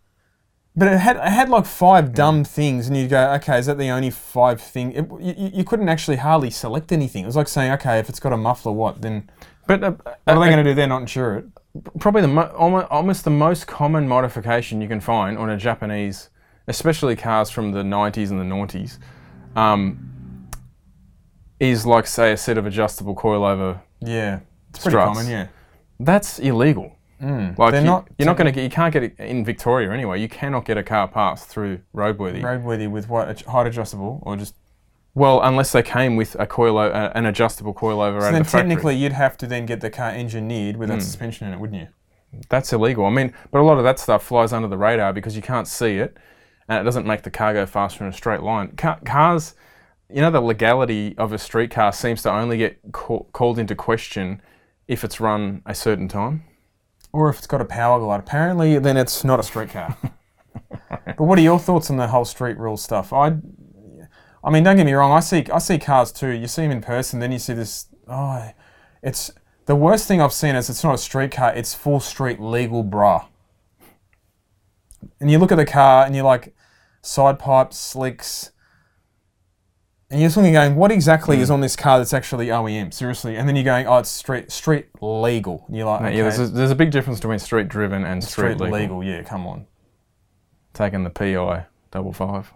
But 0.76 0.88
it 0.88 0.98
had 1.00 1.18
it 1.18 1.24
had 1.24 1.50
like 1.50 1.66
five 1.66 2.14
dumb 2.14 2.44
things, 2.44 2.88
and 2.88 2.96
you'd 2.96 3.10
go, 3.10 3.32
"Okay, 3.34 3.60
is 3.60 3.66
that 3.66 3.78
the 3.78 3.90
only 3.90 4.10
five 4.12 4.62
thing?" 4.62 4.92
It, 4.94 5.08
you, 5.20 5.34
you 5.38 5.50
you 5.56 5.64
couldn't 5.64 5.90
actually 5.90 6.18
hardly 6.18 6.50
select 6.50 6.92
anything. 6.92 7.24
It 7.24 7.28
was 7.28 7.36
like 7.36 7.48
saying, 7.48 7.72
"Okay, 7.74 8.00
if 8.00 8.08
it's 8.10 8.20
got 8.20 8.34
a 8.34 8.38
muffler, 8.38 8.72
what 8.72 9.02
then?" 9.02 9.30
But 9.68 9.84
uh, 9.84 9.92
What 9.92 10.18
are 10.26 10.40
they 10.40 10.46
going 10.50 10.58
to 10.58 10.64
do? 10.64 10.74
They're 10.74 10.88
not 10.88 11.02
insure 11.02 11.36
it. 11.38 11.46
Probably 12.00 12.22
the 12.22 12.28
mo- 12.28 12.52
almost, 12.58 12.88
almost 12.90 13.24
the 13.24 13.30
most 13.30 13.68
common 13.68 14.08
modification 14.08 14.82
you 14.82 14.88
can 14.88 15.00
find 15.00 15.38
on 15.38 15.50
a 15.50 15.58
Japanese, 15.58 16.30
especially 16.68 17.16
cars 17.16 17.50
from 17.50 17.72
the 17.72 17.84
90s 17.84 18.30
and 18.32 18.40
the 18.40 18.44
noughties, 18.44 18.98
um, 19.56 20.48
is 21.60 21.86
like 21.86 22.08
say 22.08 22.32
a 22.32 22.38
set 22.38 22.58
of 22.58 22.66
adjustable 22.66 23.16
coilover. 23.16 23.82
Yeah, 24.02 24.40
it's 24.70 24.80
pretty 24.80 24.94
Struts. 24.96 25.18
common. 25.18 25.32
Yeah, 25.32 25.48
That's 26.00 26.40
illegal. 26.40 26.96
Like 27.22 27.72
They're 27.74 27.82
you, 27.82 27.86
not 27.86 28.08
you're 28.18 28.26
not 28.28 28.38
going 28.38 28.46
to 28.46 28.52
get. 28.54 28.64
You 28.64 28.70
can't 28.70 28.94
get 28.94 29.04
it 29.04 29.20
in 29.20 29.44
Victoria 29.44 29.92
anyway. 29.92 30.22
You 30.22 30.30
cannot 30.30 30.64
get 30.64 30.78
a 30.78 30.84
car 30.84 31.06
passed 31.06 31.50
through 31.50 31.82
roadworthy. 31.94 32.42
roadworthy 32.42 32.90
with 32.90 33.10
what 33.10 33.28
a 33.46 33.50
height 33.50 33.68
adjustable 33.68 34.20
or 34.24 34.38
just. 34.38 34.56
Well, 35.16 35.42
unless 35.42 35.72
they 35.72 35.84
came 35.84 36.16
with 36.16 36.36
a 36.36 36.46
coilo, 36.46 36.94
uh, 36.94 37.12
an 37.16 37.26
adjustable 37.26 37.74
coilover 37.74 38.22
So 38.22 38.32
then 38.32 38.44
the 38.44 38.44
factory. 38.46 38.60
technically, 38.70 38.96
you'd 38.96 39.14
have 39.14 39.38
to 39.38 39.48
then 39.48 39.66
get 39.66 39.82
the 39.82 39.90
car 39.90 40.12
engineered 40.12 40.78
with 40.78 40.90
that 40.90 41.02
suspension 41.02 41.48
in 41.48 41.54
it, 41.54 41.60
wouldn't 41.60 41.82
you? 41.82 41.88
That's 42.50 42.72
illegal. 42.72 43.06
I 43.06 43.10
mean, 43.10 43.34
but 43.52 43.60
a 43.60 43.64
lot 43.64 43.78
of 43.80 43.84
that 43.84 43.98
stuff 44.00 44.24
flies 44.24 44.54
under 44.54 44.68
the 44.68 44.78
radar 44.78 45.12
because 45.14 45.36
you 45.36 45.42
can't 45.42 45.68
see 45.68 45.98
it, 45.98 46.16
and 46.68 46.80
it 46.80 46.84
doesn't 46.84 47.08
make 47.08 47.24
the 47.24 47.32
car 47.32 47.54
go 47.54 47.66
faster 47.66 48.04
in 48.04 48.10
a 48.10 48.14
straight 48.14 48.42
line. 48.42 48.74
Ca- 48.78 49.00
cars, 49.04 49.56
you 50.10 50.22
know, 50.22 50.30
the 50.30 50.42
legality 50.42 51.16
of 51.18 51.34
a 51.34 51.40
street 51.40 51.72
car 51.72 51.92
seems 51.92 52.22
to 52.22 52.32
only 52.32 52.58
get 52.58 52.80
ca- 52.92 53.24
called 53.34 53.58
into 53.58 53.76
question 53.76 54.42
if 54.88 55.04
it's 55.04 55.20
run 55.20 55.64
a 55.66 55.74
certain 55.74 56.08
time. 56.08 56.44
Or 57.12 57.30
if 57.30 57.40
it's 57.40 57.48
got 57.48 57.62
a 57.62 57.66
power 57.66 58.00
glide. 58.00 58.20
Apparently, 58.20 58.78
then 58.78 58.96
it's 58.96 59.24
not 59.24 59.40
a 59.40 59.44
street 59.44 59.72
car. 59.72 59.98
but 60.90 61.20
what 61.20 61.40
are 61.40 61.42
your 61.42 61.58
thoughts 61.58 61.90
on 61.90 61.98
the 61.98 62.08
whole 62.08 62.26
street 62.26 62.58
rule 62.60 62.78
stuff? 62.78 63.12
I, 63.12 63.38
I 64.44 64.50
mean, 64.50 64.64
don't 64.64 64.78
get 64.78 64.86
me 64.86 64.94
wrong. 64.94 65.12
I 65.12 65.20
see, 65.20 65.46
I 65.54 65.60
see 65.60 65.78
cars 65.78 66.12
too. 66.12 66.30
You 66.30 66.48
see 66.48 66.64
them 66.64 66.72
in 66.72 66.82
person, 66.82 67.20
then 67.20 67.32
you 67.32 67.40
see 67.40 67.54
this. 67.54 67.88
Oh, 68.08 68.52
it's 69.02 69.32
the 69.66 69.76
worst 69.76 70.08
thing 70.08 70.22
I've 70.22 70.34
seen 70.34 70.56
is 70.56 70.70
it's 70.70 70.84
not 70.84 70.96
a 70.96 70.98
street 70.98 71.32
car. 71.32 71.54
It's 71.54 71.74
full 71.74 72.00
street 72.00 72.40
legal 72.40 72.84
bra. 72.84 73.28
And 75.20 75.30
you 75.30 75.38
look 75.38 75.52
at 75.52 75.58
the 75.58 75.66
car 75.66 76.06
and 76.06 76.16
you're 76.16 76.26
like, 76.26 76.56
side 77.02 77.40
pipes, 77.40 77.78
slicks. 77.78 78.52
And 80.10 80.20
you're 80.20 80.28
just 80.28 80.38
looking 80.38 80.54
going, 80.54 80.76
what 80.76 80.92
exactly 80.92 81.40
is 81.40 81.50
hmm. 81.50 81.56
on 81.56 81.62
this 81.62 81.76
car 81.76 82.00
that's 82.00 82.14
actually 82.14 82.48
OEM? 82.48 82.94
Seriously. 82.94 83.36
And 83.36 83.48
then 83.48 83.56
you're 83.56 83.66
going, 83.66 83.86
oh, 83.86 84.00
it's 84.00 84.10
street 84.10 84.52
street 84.52 84.88
legal. 85.02 85.66
And 85.68 85.78
you're 85.78 85.86
like, 85.86 86.02
okay, 86.02 86.18
Yeah, 86.18 86.24
there's 86.24 86.40
a, 86.40 86.48
there's 86.48 86.72
a 86.72 86.76
big 86.76 86.90
difference 86.90 87.20
between 87.20 87.38
street 87.38 87.68
driven 87.68 88.06
and 88.06 88.24
street, 88.24 88.56
street 88.56 88.72
legal. 88.72 89.00
legal. 89.00 89.04
Yeah, 89.04 89.22
come 89.22 89.46
on. 89.46 89.68
Taking 90.74 91.04
the 91.04 91.10
PI. 91.12 91.66
double 91.92 92.14
five. 92.14 92.52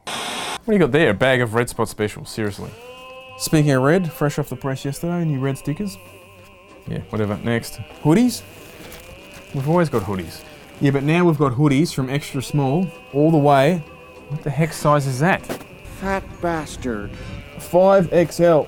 What 0.65 0.71
do 0.71 0.73
you 0.73 0.79
got 0.79 0.91
there? 0.93 1.09
A 1.09 1.13
bag 1.13 1.41
of 1.41 1.53
red 1.55 1.67
spot 1.67 1.89
specials. 1.89 2.29
Seriously. 2.29 2.71
Speaking 3.37 3.71
of 3.71 3.81
red, 3.81 4.09
fresh 4.11 4.39
off 4.39 4.47
the 4.47 4.55
press 4.55 4.85
yesterday, 4.85 5.25
new 5.25 5.39
red 5.39 5.57
stickers. 5.57 5.97
Yeah. 6.87 6.99
Whatever. 7.09 7.37
Next. 7.43 7.79
Hoodies. 8.01 8.43
We've 9.53 9.67
always 9.67 9.89
got 9.89 10.03
hoodies. 10.03 10.41
Yeah, 10.79 10.91
but 10.91 11.03
now 11.03 11.25
we've 11.25 11.37
got 11.37 11.51
hoodies 11.53 11.93
from 11.93 12.09
extra 12.09 12.41
small 12.41 12.87
all 13.13 13.29
the 13.29 13.37
way 13.37 13.83
What 14.29 14.41
the 14.43 14.49
heck 14.49 14.71
size 14.73 15.05
is 15.05 15.19
that? 15.19 15.45
Fat 15.99 16.23
bastard. 16.41 17.11
5XL. 17.57 18.67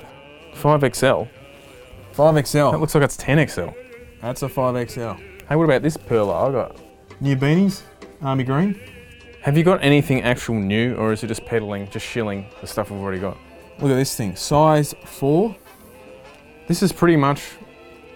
Five 0.52 0.80
XL. 0.94 1.24
5XL. 2.14 2.72
That 2.72 2.80
looks 2.80 2.94
like 2.94 3.04
it's 3.04 3.16
ten 3.16 3.46
XL. 3.48 3.68
That's 4.20 4.42
a 4.42 4.48
5XL. 4.48 5.18
Hey, 5.48 5.56
what 5.56 5.64
about 5.64 5.82
this 5.82 5.96
perla 5.96 6.48
I 6.48 6.52
got? 6.52 6.76
New 7.20 7.36
beanies, 7.36 7.82
army 8.22 8.44
green. 8.44 8.80
Have 9.46 9.56
you 9.56 9.62
got 9.62 9.80
anything 9.80 10.22
actual 10.22 10.56
new, 10.56 10.96
or 10.96 11.12
is 11.12 11.22
it 11.22 11.28
just 11.28 11.46
peddling, 11.46 11.88
just 11.88 12.04
shilling 12.04 12.48
the 12.60 12.66
stuff 12.66 12.90
we've 12.90 13.00
already 13.00 13.20
got? 13.20 13.36
Look 13.78 13.92
at 13.92 13.94
this 13.94 14.16
thing, 14.16 14.34
size 14.34 14.92
4. 15.04 15.54
This 16.66 16.82
is 16.82 16.90
pretty 16.92 17.14
much 17.14 17.52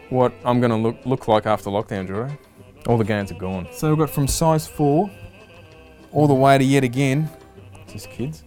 what 0.08 0.32
I'm 0.44 0.58
going 0.58 0.72
to 0.72 0.76
look 0.76 0.96
look 1.06 1.28
like 1.28 1.46
after 1.46 1.70
lockdown, 1.70 2.08
Jordan. 2.08 2.36
All 2.88 2.98
the 2.98 3.04
gains 3.04 3.30
are 3.30 3.36
gone. 3.36 3.68
So 3.70 3.90
we've 3.90 3.98
got 3.98 4.10
from 4.10 4.26
size 4.26 4.66
4 4.66 5.08
all 6.10 6.26
the 6.26 6.34
way 6.34 6.58
to 6.58 6.64
yet 6.64 6.82
again 6.82 7.30
Just 7.86 8.10
kids. 8.10 8.42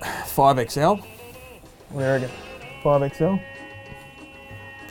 5XL. 0.00 1.04
Where 1.90 2.16
again? 2.16 2.30
5XL. 2.82 3.44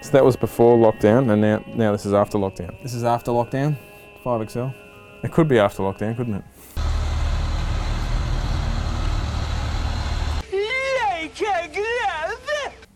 So 0.03 0.11
that 0.11 0.23
was 0.23 0.35
before 0.35 0.77
lockdown, 0.77 1.31
and 1.31 1.41
now 1.41 1.63
now 1.73 1.91
this 1.91 2.05
is 2.05 2.13
after 2.13 2.37
lockdown. 2.37 2.79
This 2.83 2.93
is 2.93 3.03
after 3.03 3.31
lockdown. 3.31 3.79
5XL. 4.23 4.75
It 5.23 5.31
could 5.31 5.47
be 5.47 5.57
after 5.57 5.81
lockdown, 5.81 6.15
couldn't 6.15 6.35
it? 6.35 6.43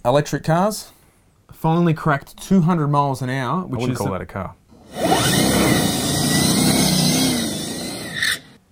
Electric 0.05 0.43
cars 0.43 0.91
finally 1.51 1.93
cracked 1.93 2.35
200 2.43 2.87
miles 2.89 3.21
an 3.21 3.29
hour, 3.29 3.61
which 3.65 3.65
I 3.65 3.65
which 3.67 3.79
wouldn't 3.81 3.91
is 3.93 3.97
call 3.97 4.07
the- 4.07 4.13
that 4.13 4.21
a 4.21 4.25
car. 4.25 4.55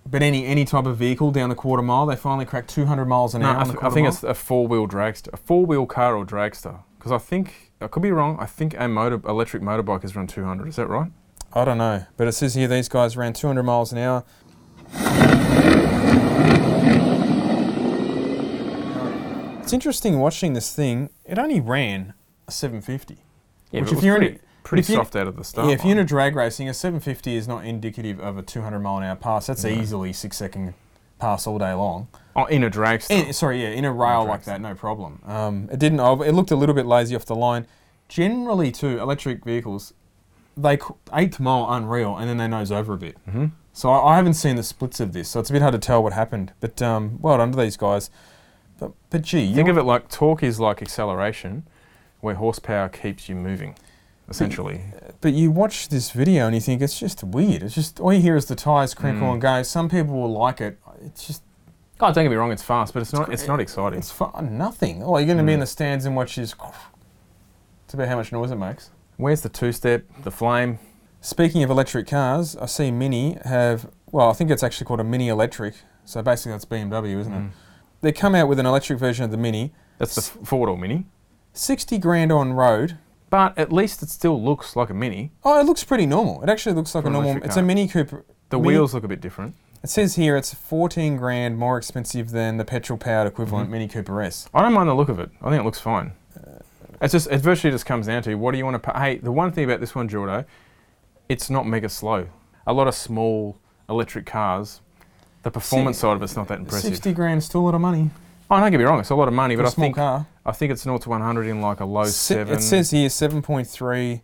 but 0.06 0.22
any 0.22 0.44
any 0.44 0.64
type 0.66 0.84
of 0.84 0.98
vehicle 0.98 1.30
down 1.30 1.48
the 1.48 1.54
quarter 1.54 1.82
mile, 1.82 2.04
they 2.06 2.16
finally 2.16 2.44
cracked 2.44 2.68
200 2.68 3.06
miles 3.06 3.34
an 3.34 3.40
No, 3.40 3.48
hour. 3.48 3.56
I, 3.56 3.60
on 3.60 3.66
the 3.68 3.72
th- 3.72 3.76
I 3.76 3.80
quarter 3.80 3.94
think 3.94 4.04
mile. 4.04 4.12
it's 4.12 4.22
a 4.24 4.34
four-wheel 4.34 4.86
dragster, 4.88 5.32
a 5.32 5.36
four-wheel 5.38 5.86
car 5.86 6.16
or 6.16 6.26
dragster. 6.26 6.80
Because 6.98 7.12
I 7.12 7.18
think 7.18 7.72
I 7.80 7.88
could 7.88 8.02
be 8.02 8.12
wrong. 8.12 8.36
I 8.38 8.46
think 8.46 8.74
a 8.78 8.86
motor 8.86 9.20
electric 9.28 9.62
motorbike 9.62 10.04
is 10.04 10.14
around 10.14 10.28
200. 10.28 10.68
Is 10.68 10.76
that 10.76 10.86
right? 10.86 11.10
I 11.54 11.64
don't 11.64 11.78
know, 11.78 12.04
but 12.16 12.28
it 12.28 12.32
says 12.32 12.54
here 12.54 12.68
these 12.68 12.88
guys 12.90 13.16
ran 13.16 13.32
200 13.32 13.62
miles 13.62 13.90
an 13.92 13.98
hour. 13.98 14.22
It's 19.72 19.86
interesting 19.86 20.18
watching 20.20 20.52
this 20.52 20.74
thing. 20.74 21.08
It 21.24 21.38
only 21.38 21.58
ran 21.58 22.12
a 22.46 22.52
750. 22.52 23.16
Yeah, 23.70 23.80
Which 23.80 23.92
if 23.92 24.02
you're 24.02 24.16
in 24.16 24.20
pretty, 24.20 24.36
a- 24.36 24.62
pretty 24.64 24.82
soft 24.82 25.16
out 25.16 25.26
of 25.26 25.36
the 25.36 25.44
start. 25.44 25.66
yeah, 25.66 25.72
if 25.72 25.82
you're 25.82 25.92
in 25.92 25.98
a 25.98 26.04
drag 26.04 26.36
racing, 26.36 26.68
a 26.68 26.74
750 26.74 27.34
is 27.36 27.48
not 27.48 27.64
indicative 27.64 28.20
of 28.20 28.36
a 28.36 28.42
200 28.42 28.80
mile 28.80 28.98
an 28.98 29.04
hour 29.04 29.16
pass. 29.16 29.46
That's 29.46 29.64
easily 29.64 30.12
six 30.12 30.36
second 30.36 30.74
pass 31.18 31.46
all 31.46 31.58
day 31.58 31.72
long. 31.72 32.08
oh, 32.36 32.44
in 32.44 32.62
a 32.64 32.68
dragster. 32.70 33.28
In, 33.28 33.32
sorry, 33.32 33.62
yeah, 33.62 33.70
in 33.70 33.86
a 33.86 33.92
rail 33.94 34.26
like 34.26 34.44
that, 34.44 34.60
no 34.60 34.74
problem. 34.74 35.22
Um, 35.24 35.70
it 35.72 35.78
didn't. 35.78 36.00
oh, 36.00 36.20
It 36.20 36.32
looked 36.32 36.50
a 36.50 36.56
little 36.56 36.74
bit 36.74 36.84
lazy 36.84 37.16
off 37.16 37.24
the 37.24 37.34
line. 37.34 37.66
Generally, 38.10 38.72
too, 38.72 39.00
electric 39.00 39.42
vehicles, 39.42 39.94
they 40.54 40.78
eight 41.14 41.40
mile 41.40 41.66
unreal, 41.72 42.14
and 42.18 42.28
then 42.28 42.36
they 42.36 42.46
nose 42.46 42.70
over 42.70 42.92
a 42.92 42.98
bit. 42.98 43.16
Mm-hmm. 43.26 43.46
So 43.72 43.88
I, 43.90 44.12
I 44.12 44.16
haven't 44.16 44.34
seen 44.34 44.56
the 44.56 44.62
splits 44.62 45.00
of 45.00 45.14
this, 45.14 45.30
so 45.30 45.40
it's 45.40 45.48
a 45.48 45.52
bit 45.54 45.62
hard 45.62 45.72
to 45.72 45.78
tell 45.78 46.02
what 46.02 46.12
happened. 46.12 46.52
But 46.60 46.82
um, 46.82 47.18
well 47.22 47.38
done 47.38 47.52
to 47.52 47.56
these 47.58 47.78
guys. 47.78 48.10
But, 48.82 48.92
but 49.10 49.22
gee, 49.22 49.54
Think 49.54 49.68
of 49.68 49.78
it 49.78 49.84
like 49.84 50.08
torque 50.08 50.42
is 50.42 50.58
like 50.58 50.82
acceleration, 50.82 51.62
where 52.20 52.34
horsepower 52.34 52.88
keeps 52.88 53.28
you 53.28 53.36
moving, 53.36 53.76
essentially. 54.28 54.80
But 55.20 55.34
you 55.34 55.52
watch 55.52 55.88
this 55.88 56.10
video 56.10 56.46
and 56.46 56.54
you 56.54 56.60
think 56.60 56.82
it's 56.82 56.98
just 56.98 57.22
weird. 57.22 57.62
It's 57.62 57.74
just 57.76 58.00
all 58.00 58.12
you 58.12 58.20
hear 58.20 58.34
is 58.34 58.46
the 58.46 58.56
tires 58.56 58.92
crinkle 58.94 59.28
Mm. 59.28 59.32
and 59.34 59.40
go. 59.42 59.62
Some 59.62 59.88
people 59.88 60.14
will 60.20 60.32
like 60.32 60.60
it. 60.60 60.78
It's 61.04 61.26
just 61.26 61.42
Oh, 62.00 62.06
don't 62.12 62.24
get 62.24 62.30
me 62.30 62.34
wrong, 62.36 62.50
it's 62.50 62.64
fast, 62.64 62.92
but 62.92 63.00
it's 63.02 63.12
not. 63.12 63.32
It's 63.32 63.46
not 63.46 63.60
exciting. 63.60 64.00
it's. 64.00 64.12
Nothing. 64.42 65.04
Oh, 65.04 65.18
you're 65.18 65.26
going 65.26 65.38
to 65.38 65.44
be 65.44 65.52
in 65.52 65.58
Mm. 65.60 65.62
the 65.62 65.66
stands 65.68 66.04
and 66.04 66.16
watch 66.16 66.34
this. 66.34 66.52
It's 67.84 67.94
about 67.94 68.08
how 68.08 68.16
much 68.16 68.32
noise 68.32 68.50
it 68.50 68.56
makes. 68.56 68.90
Where's 69.18 69.42
the 69.42 69.48
two-step, 69.48 70.02
the 70.24 70.32
flame? 70.32 70.80
Speaking 71.20 71.62
of 71.62 71.70
electric 71.70 72.08
cars, 72.08 72.56
I 72.56 72.66
see 72.66 72.90
Mini 72.90 73.38
have. 73.44 73.88
Well, 74.10 74.30
I 74.30 74.32
think 74.32 74.50
it's 74.50 74.64
actually 74.64 74.86
called 74.86 74.98
a 74.98 75.04
Mini 75.04 75.28
Electric. 75.28 75.74
So 76.04 76.20
basically, 76.22 76.50
that's 76.52 76.64
BMW, 76.64 77.20
isn't 77.20 77.32
Mm. 77.32 77.46
it? 77.50 77.52
They 78.02 78.12
come 78.12 78.34
out 78.34 78.48
with 78.48 78.58
an 78.58 78.66
electric 78.66 78.98
version 78.98 79.24
of 79.24 79.30
the 79.30 79.36
Mini. 79.38 79.72
That's 79.98 80.14
the 80.14 80.40
f- 80.40 80.46
four-door 80.46 80.76
mini. 80.76 81.06
Sixty 81.54 81.96
grand 81.98 82.30
on 82.32 82.52
road. 82.52 82.98
But 83.30 83.56
at 83.56 83.72
least 83.72 84.02
it 84.02 84.10
still 84.10 84.42
looks 84.42 84.76
like 84.76 84.90
a 84.90 84.94
mini. 84.94 85.32
Oh, 85.42 85.58
it 85.58 85.64
looks 85.64 85.82
pretty 85.84 86.04
normal. 86.04 86.42
It 86.42 86.50
actually 86.50 86.74
looks 86.74 86.94
like 86.94 87.04
For 87.04 87.08
a 87.08 87.12
normal. 87.12 87.38
It's 87.42 87.56
a 87.56 87.62
Mini 87.62 87.88
Cooper. 87.88 88.24
The 88.50 88.58
Mini- 88.58 88.68
wheels 88.68 88.92
look 88.92 89.04
a 89.04 89.08
bit 89.08 89.22
different. 89.22 89.54
It 89.82 89.88
says 89.88 90.16
here 90.16 90.36
it's 90.36 90.52
14 90.52 91.16
grand 91.16 91.56
more 91.58 91.78
expensive 91.78 92.30
than 92.30 92.56
the 92.58 92.64
petrol 92.64 92.98
powered 92.98 93.26
equivalent 93.26 93.64
Mm-hmm. 93.66 93.72
Mini 93.72 93.88
Cooper 93.88 94.20
S. 94.20 94.48
I 94.52 94.60
don't 94.60 94.74
mind 94.74 94.88
the 94.90 94.94
look 94.94 95.08
of 95.08 95.18
it. 95.18 95.30
I 95.40 95.48
think 95.48 95.60
it 95.60 95.64
looks 95.64 95.80
fine. 95.80 96.12
It's 97.00 97.12
just 97.12 97.28
it 97.30 97.38
virtually 97.38 97.70
just 97.72 97.86
comes 97.86 98.06
down 98.06 98.22
to 98.24 98.34
what 98.34 98.52
do 98.52 98.58
you 98.58 98.64
want 98.66 98.80
to 98.82 98.92
pay. 98.92 98.98
Hey, 98.98 99.16
the 99.18 99.32
one 99.32 99.50
thing 99.50 99.64
about 99.64 99.80
this 99.80 99.94
one, 99.94 100.08
Jordo, 100.10 100.44
it's 101.30 101.48
not 101.48 101.66
mega 101.66 101.88
slow. 101.88 102.28
A 102.66 102.72
lot 102.74 102.86
of 102.86 102.94
small 102.94 103.56
electric 103.88 104.26
cars, 104.26 104.81
the 105.42 105.50
performance 105.50 105.98
side 105.98 106.16
of 106.16 106.22
it's 106.22 106.36
not 106.36 106.48
that 106.48 106.58
impressive. 106.60 106.90
60 106.90 107.12
grand 107.12 107.38
is 107.38 107.44
still 107.46 107.60
a 107.62 107.66
lot 107.66 107.74
of 107.74 107.80
money 107.80 108.10
Oh, 108.50 108.60
don't 108.60 108.70
get 108.70 108.76
me 108.78 108.84
wrong, 108.84 109.00
it's 109.00 109.08
a 109.08 109.14
lot 109.14 109.28
of 109.28 109.34
money, 109.34 109.56
but 109.56 109.64
a 109.64 109.68
I 109.68 109.70
small 109.70 109.84
think 109.86 109.96
car. 109.96 110.26
I 110.44 110.52
think 110.52 110.72
it's 110.72 110.82
0 110.82 110.98
to 110.98 111.08
100 111.08 111.46
in 111.46 111.62
like 111.62 111.80
a 111.80 111.86
low 111.86 112.04
Se- 112.04 112.34
seven. 112.34 112.54
It 112.54 112.60
says 112.60 112.90
here 112.90 113.08
7.3, 113.08 114.20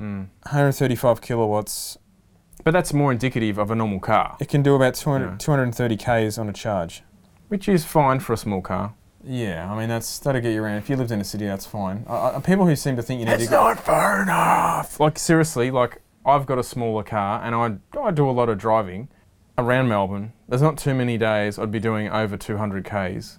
Mm. 0.00 0.28
135 0.46 1.20
kilowatts. 1.20 1.96
But 2.64 2.72
that's 2.72 2.92
more 2.92 3.12
indicative 3.12 3.56
of 3.56 3.70
a 3.70 3.74
normal 3.76 4.00
car, 4.00 4.36
It 4.40 4.48
can 4.48 4.62
do 4.62 4.74
about 4.74 4.94
200, 4.94 5.26
Yeah. 5.30 5.36
230 5.38 5.96
k's 5.96 6.38
on 6.38 6.48
a 6.48 6.52
charge. 6.52 7.04
which 7.48 7.68
is 7.68 7.84
fine 7.84 8.18
for 8.20 8.32
a 8.32 8.36
small 8.36 8.60
car. 8.60 8.94
Yeah, 9.24 9.70
I 9.72 9.78
mean 9.78 9.88
that's 9.88 10.18
that'll 10.18 10.40
get 10.40 10.52
you 10.52 10.62
around. 10.62 10.76
If 10.78 10.90
you 10.90 10.96
lived 10.96 11.10
in 11.12 11.20
a 11.20 11.24
city, 11.24 11.46
that's 11.46 11.64
fine. 11.66 12.04
Uh, 12.08 12.12
uh, 12.12 12.40
people 12.40 12.66
who 12.66 12.74
seem 12.76 12.94
to 12.96 13.02
think 13.02 13.20
you 13.20 13.26
need 13.26 13.38
to 13.40 13.46
go, 13.46 13.68
not 13.68 13.80
far 13.80 14.22
enough. 14.22 14.98
Like 15.00 15.18
seriously, 15.18 15.70
like 15.70 16.02
I've 16.26 16.46
got 16.46 16.58
a 16.58 16.62
smaller 16.62 17.02
car 17.04 17.40
and 17.42 17.54
I 17.54 17.98
I 18.00 18.10
do 18.10 18.28
a 18.28 18.32
lot 18.32 18.48
of 18.48 18.58
driving 18.58 19.08
around 19.58 19.88
Melbourne. 19.88 20.32
There's 20.48 20.62
not 20.62 20.78
too 20.78 20.94
many 20.94 21.18
days 21.18 21.58
I'd 21.58 21.70
be 21.70 21.80
doing 21.80 22.08
over 22.08 22.36
200 22.36 22.84
k's. 22.84 23.38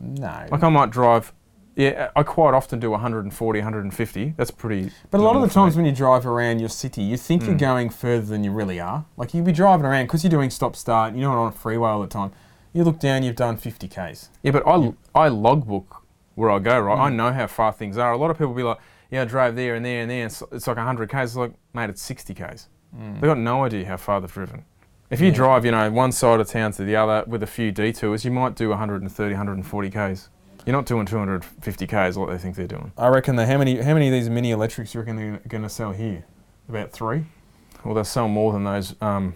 no. 0.00 0.46
Like 0.50 0.62
I 0.62 0.68
might 0.68 0.90
drive. 0.90 1.32
Yeah, 1.76 2.10
I 2.16 2.24
quite 2.24 2.54
often 2.54 2.80
do 2.80 2.90
140, 2.90 3.58
150. 3.60 4.34
That's 4.36 4.50
pretty. 4.50 4.90
But 5.12 5.20
a 5.20 5.22
lot 5.22 5.36
of 5.36 5.42
the 5.42 5.46
me. 5.48 5.52
times 5.54 5.76
when 5.76 5.84
you 5.86 5.92
drive 5.92 6.26
around 6.26 6.58
your 6.58 6.68
city, 6.68 7.02
you 7.02 7.16
think 7.16 7.44
you're 7.44 7.54
Mm. 7.54 7.58
going 7.60 7.90
further 7.90 8.26
than 8.26 8.42
you 8.42 8.50
really 8.50 8.80
are. 8.80 9.04
Like 9.16 9.32
you'd 9.32 9.44
be 9.44 9.52
driving 9.52 9.86
around 9.86 10.06
because 10.06 10.24
you're 10.24 10.30
doing 10.30 10.50
stop 10.50 10.74
start. 10.74 11.14
You're 11.14 11.28
not 11.30 11.38
on 11.38 11.48
a 11.48 11.52
freeway 11.52 11.90
all 11.90 12.00
the 12.00 12.08
time. 12.08 12.32
You 12.72 12.82
look 12.82 12.98
down, 12.98 13.22
you've 13.22 13.36
done 13.36 13.56
50 13.56 13.86
k's. 13.86 14.30
Yeah, 14.42 14.50
but 14.50 14.64
I 14.66 14.92
I 15.14 15.28
logbook 15.28 16.02
where 16.34 16.50
I 16.50 16.58
go. 16.58 16.80
Right, 16.80 16.98
I 16.98 17.10
Mm. 17.10 17.14
know 17.14 17.32
how 17.32 17.46
far 17.46 17.70
things 17.72 17.96
are. 17.96 18.10
A 18.12 18.16
lot 18.16 18.30
of 18.32 18.38
people 18.38 18.54
be 18.54 18.64
like, 18.64 18.78
"Yeah, 19.10 19.22
I 19.22 19.24
drove 19.26 19.54
there 19.54 19.76
and 19.76 19.84
there 19.84 20.02
and 20.02 20.10
there." 20.10 20.26
It's, 20.26 20.42
it's 20.50 20.66
like 20.66 20.78
100 20.78 21.08
k's. 21.10 21.30
It's 21.30 21.36
like, 21.36 21.52
mate, 21.74 21.90
it's 21.90 22.02
60 22.02 22.34
k's. 22.34 22.68
They've 22.92 23.20
got 23.20 23.38
no 23.38 23.64
idea 23.64 23.86
how 23.86 23.98
far 23.98 24.20
they've 24.20 24.32
driven. 24.32 24.64
If 25.10 25.22
you 25.22 25.32
drive, 25.32 25.64
you 25.64 25.70
know, 25.70 25.90
one 25.90 26.12
side 26.12 26.38
of 26.38 26.48
town 26.48 26.72
to 26.72 26.84
the 26.84 26.96
other 26.96 27.24
with 27.26 27.42
a 27.42 27.46
few 27.46 27.72
detours, 27.72 28.26
you 28.26 28.30
might 28.30 28.54
do 28.54 28.68
130, 28.68 29.32
140 29.32 29.90
k's. 29.90 30.28
You're 30.66 30.76
not 30.76 30.84
doing 30.84 31.06
250 31.06 31.86
k's 31.86 32.16
like 32.16 32.28
they 32.28 32.36
think 32.36 32.56
they're 32.56 32.66
doing. 32.66 32.92
I 32.98 33.08
reckon 33.08 33.36
that 33.36 33.48
how 33.48 33.56
many 33.56 33.80
how 33.80 33.94
many 33.94 34.08
of 34.08 34.12
these 34.12 34.28
mini 34.28 34.50
electrics 34.50 34.92
do 34.92 34.98
you 34.98 35.00
reckon 35.00 35.16
they're 35.16 35.40
going 35.48 35.62
to 35.62 35.70
sell 35.70 35.92
here? 35.92 36.26
About 36.68 36.92
three. 36.92 37.24
Well, 37.84 37.94
they'll 37.94 38.04
sell 38.04 38.28
more 38.28 38.52
than 38.52 38.64
those 38.64 38.94
um, 39.00 39.32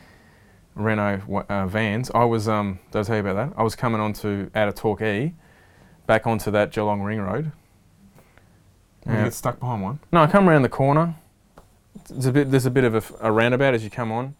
Renault 0.74 1.22
uh, 1.48 1.66
vans. 1.66 2.10
I 2.14 2.24
was, 2.24 2.46
um, 2.46 2.78
did 2.90 2.98
I 2.98 3.02
tell 3.04 3.16
you 3.16 3.20
about 3.20 3.36
that? 3.36 3.58
I 3.58 3.62
was 3.62 3.74
coming 3.74 4.02
onto 4.02 4.50
out 4.54 4.68
of 4.68 4.74
Torque 4.74 5.02
E, 5.02 5.34
back 6.06 6.26
onto 6.26 6.50
that 6.50 6.72
Geelong 6.72 7.00
Ring 7.00 7.20
Road. 7.20 7.52
And 9.06 9.16
you 9.16 9.24
get 9.24 9.34
stuck 9.34 9.60
behind 9.60 9.82
one. 9.82 10.00
No, 10.12 10.22
I 10.22 10.26
come 10.26 10.46
around 10.46 10.60
the 10.60 10.68
corner. 10.68 11.14
There's 12.10 12.26
a 12.26 12.32
bit, 12.32 12.50
there's 12.50 12.66
a 12.66 12.70
bit 12.70 12.84
of 12.84 12.94
a, 12.94 13.28
a 13.28 13.32
roundabout 13.32 13.72
as 13.72 13.82
you 13.82 13.88
come 13.88 14.12
on, 14.12 14.34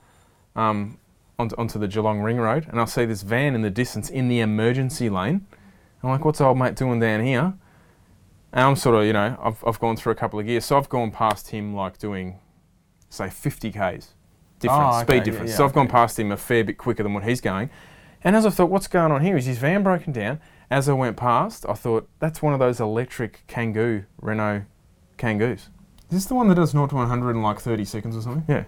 um, 0.56 0.98
onto, 1.38 1.56
onto 1.56 1.78
the 1.78 1.88
Geelong 1.88 2.20
Ring 2.20 2.38
Road, 2.38 2.66
and 2.68 2.80
I 2.80 2.84
see 2.84 3.04
this 3.04 3.22
van 3.22 3.54
in 3.54 3.62
the 3.62 3.70
distance 3.70 4.10
in 4.10 4.28
the 4.28 4.40
emergency 4.40 5.08
lane. 5.08 5.46
I'm 6.02 6.10
like, 6.10 6.24
what's 6.24 6.40
old 6.40 6.58
mate 6.58 6.76
doing 6.76 7.00
down 7.00 7.24
here? 7.24 7.54
And 8.52 8.64
I'm 8.64 8.76
sort 8.76 8.96
of, 8.96 9.04
you 9.04 9.12
know, 9.12 9.38
I've, 9.42 9.62
I've 9.66 9.78
gone 9.78 9.96
through 9.96 10.12
a 10.12 10.16
couple 10.16 10.40
of 10.40 10.46
gears, 10.46 10.64
so 10.64 10.76
I've 10.76 10.88
gone 10.88 11.10
past 11.10 11.48
him 11.50 11.74
like 11.74 11.98
doing, 11.98 12.38
say, 13.08 13.28
50 13.30 13.70
k's, 13.70 14.14
different 14.58 14.82
Oh, 14.82 15.00
okay, 15.00 15.02
speed 15.02 15.22
difference. 15.24 15.50
yeah, 15.50 15.56
so 15.56 15.64
I've 15.64 15.72
gone 15.72 15.88
past 15.88 16.18
him 16.18 16.32
a 16.32 16.36
fair 16.36 16.64
bit 16.64 16.76
quicker 16.78 17.02
than 17.02 17.14
what 17.14 17.24
he's 17.24 17.40
going. 17.40 17.70
And 18.24 18.34
as 18.34 18.44
I 18.44 18.50
thought, 18.50 18.70
what's 18.70 18.86
going 18.88 19.12
on 19.12 19.22
here? 19.22 19.36
Is 19.36 19.46
his 19.46 19.58
van 19.58 19.82
broken 19.82 20.12
down? 20.12 20.40
As 20.70 20.88
I 20.88 20.92
went 20.92 21.16
past, 21.16 21.64
I 21.68 21.74
thought 21.74 22.08
that's 22.18 22.42
one 22.42 22.52
of 22.52 22.58
those 22.58 22.80
electric 22.80 23.44
Kangoo 23.48 24.04
Renault 24.20 24.62
Kangoos. 25.18 25.68
Is 26.08 26.10
this 26.10 26.24
the 26.26 26.34
one 26.34 26.48
that 26.48 26.56
does 26.56 26.70
0 26.72 26.86
to 26.88 26.94
100 26.96 27.30
in 27.30 27.42
like 27.42 27.60
30 27.60 27.84
seconds 27.84 28.16
or 28.16 28.22
something? 28.22 28.44
Yeah. 28.48 28.64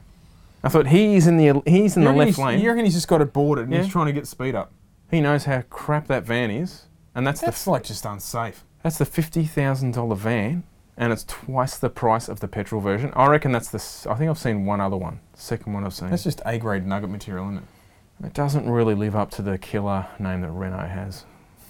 I 0.65 0.69
thought 0.69 0.87
he's 0.89 1.27
in 1.27 1.37
the 1.39 1.63
he's 1.67 1.97
in 1.97 2.05
the 2.05 2.13
left 2.13 2.39
lane. 2.39 2.61
You 2.61 2.69
reckon 2.71 2.85
he's 2.85 2.95
just 2.95 3.09
got 3.09 3.21
it 3.21 3.33
boarded 3.33 3.65
and 3.65 3.73
Yeah. 3.75 3.83
he's 3.83 3.93
trying 3.93 4.07
to 4.07 4.13
get 4.13 4.27
speed 4.27 4.55
up? 4.55 4.73
He 5.11 5.21
knows 5.21 5.45
how 5.45 5.63
crap 5.63 6.07
that 6.07 6.25
van 6.25 6.51
is, 6.51 6.87
and 7.15 7.27
that's, 7.27 7.41
That's 7.41 7.65
the 7.65 7.71
like 7.71 7.83
just 7.85 8.05
unsafe. 8.07 8.65
that's 8.83 8.99
the 8.99 9.05
fifty 9.05 9.45
thousand 9.45 9.93
dollar 9.95 10.15
van, 10.17 10.63
and 10.97 11.13
it's 11.13 11.25
twice 11.25 11.77
the 11.77 11.91
price 11.91 12.29
of 12.29 12.41
the 12.41 12.49
petrol 12.49 12.81
version. 12.81 13.13
I 13.15 13.27
reckon 13.27 13.53
that's 13.53 13.69
the. 13.71 13.77
s- 13.77 14.07
I 14.09 14.15
think 14.15 14.31
I've 14.31 14.39
seen 14.39 14.65
one 14.65 14.81
other 14.81 14.97
one. 14.97 15.21
Second 15.35 15.73
one 15.75 15.85
I've 15.85 15.95
seen. 15.95 16.11
That's 16.11 16.23
just 16.25 16.41
A 16.47 16.59
grade 16.59 16.87
nugget 16.87 17.11
material, 17.11 17.45
isn't 17.47 17.59
it? 17.59 18.27
It 18.27 18.35
doesn't 18.35 18.71
really 18.71 18.95
live 18.95 19.17
up 19.17 19.31
to 19.33 19.43
the 19.43 19.59
killer 19.59 20.07
name 20.21 20.43
that 20.43 20.51
Renault 20.51 20.87
has 20.87 21.25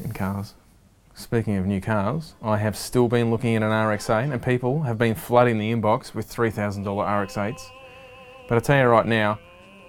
in 0.04 0.12
cars. 0.12 0.54
Speaking 1.14 1.56
of 1.56 1.66
new 1.66 1.80
cars, 1.80 2.34
I 2.42 2.58
have 2.58 2.76
still 2.76 3.08
been 3.08 3.30
looking 3.30 3.54
at 3.56 3.62
an 3.62 3.70
RX-8, 3.88 4.32
and 4.32 4.42
people 4.42 4.82
have 4.82 4.98
been 4.98 5.14
flooding 5.14 5.58
the 5.58 5.72
inbox 5.72 6.14
with 6.14 6.26
three 6.26 6.50
thousand 6.50 6.82
dollar 6.84 7.04
RX-8s. 7.22 7.60
But 8.52 8.58
I 8.58 8.60
tell 8.60 8.78
you 8.82 8.86
right 8.86 9.06
now, 9.06 9.38